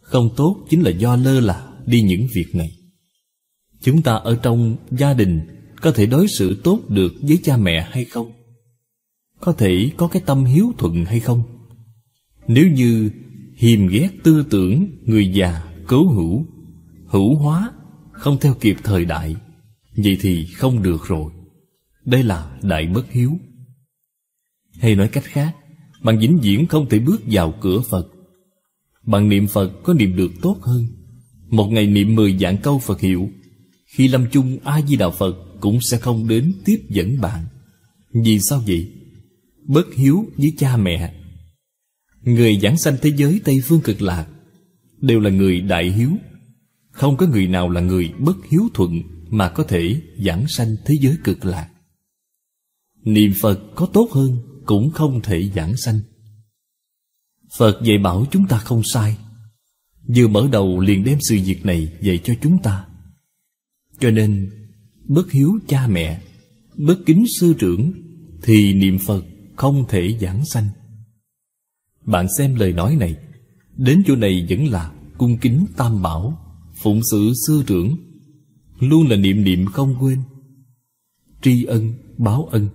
[0.00, 2.70] Không tốt chính là do lơ là đi những việc này.
[3.84, 5.40] Chúng ta ở trong gia đình
[5.80, 8.32] Có thể đối xử tốt được với cha mẹ hay không?
[9.44, 11.42] có thể có cái tâm hiếu thuận hay không?
[12.48, 13.10] Nếu như
[13.56, 16.46] hiềm ghét tư tưởng người già cố hữu
[17.06, 17.72] hữu hóa,
[18.12, 19.36] không theo kịp thời đại,
[19.96, 21.32] vậy thì không được rồi.
[22.04, 23.38] Đây là đại bất hiếu.
[24.80, 25.56] Hay nói cách khác
[26.02, 28.08] bạn vĩnh viễn không thể bước vào cửa phật.
[29.02, 30.86] Bạn niệm phật có niệm được tốt hơn.
[31.48, 33.30] Một ngày niệm mười dạng câu phật hiệu
[33.94, 37.44] khi lâm chung a di đà phật cũng sẽ không đến tiếp dẫn bạn.
[38.12, 38.92] Vì sao vậy?
[39.66, 41.14] Bất hiếu với cha mẹ.
[42.22, 44.26] Người giảng sanh thế giới tây phương cực lạc
[45.00, 46.10] đều là người đại hiếu.
[46.90, 50.94] Không có người nào là người bất hiếu thuận mà có thể giảng sanh thế
[51.00, 51.68] giới cực lạc.
[53.04, 56.00] Niệm phật có tốt hơn cũng không thể giảng sanh.
[57.58, 59.16] Phật dạy bảo chúng ta không sai.
[60.16, 62.86] Vừa mở đầu liền đem sự việc này dạy cho chúng ta
[64.04, 64.50] cho nên,
[65.04, 66.20] bất hiếu cha mẹ,
[66.76, 67.92] bất kính sư trưởng,
[68.42, 69.24] thì niệm phật
[69.56, 70.68] không thể giảng sanh.
[72.04, 73.16] Bạn xem lời nói này,
[73.76, 76.38] đến chỗ này vẫn là cung kính tam bảo,
[76.74, 77.96] phụng sự sư trưởng,
[78.78, 80.18] luôn là niệm niệm không quên.
[81.42, 82.68] Tri ân, báo ân.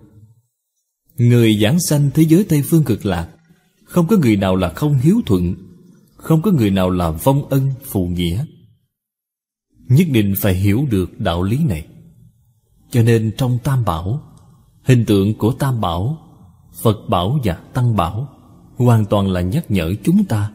[1.17, 3.30] Người giảng sanh thế giới tây phương cực lạc,
[3.84, 5.55] không có người nào là không hiếu thuận,
[6.15, 8.45] không có người nào là vong ân phụ nghĩa
[9.89, 11.85] nhất định phải hiểu được đạo lý này.
[12.91, 14.21] Cho nên trong tam bảo,
[14.83, 16.17] hình tượng của tam bảo,
[16.81, 18.29] phật bảo và tăng bảo
[18.75, 20.51] hoàn toàn là nhắc nhở chúng ta.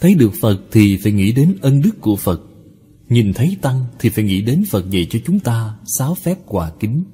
[0.00, 2.40] Thấy được phật thì phải nghĩ đến ân đức của phật.
[3.08, 6.72] Nhìn thấy tăng thì phải nghĩ đến phật dạy cho chúng ta sáu phép hòa
[6.80, 7.04] kính.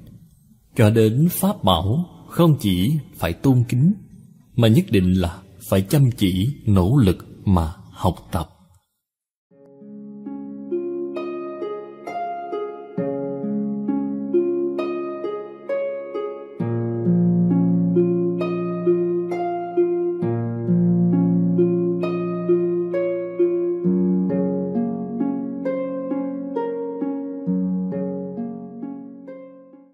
[0.75, 3.93] Cho đến pháp bảo không chỉ phải tôn kính,
[4.55, 5.37] mà nhất định là
[5.69, 8.49] phải chăm chỉ nỗ lực mà học tập.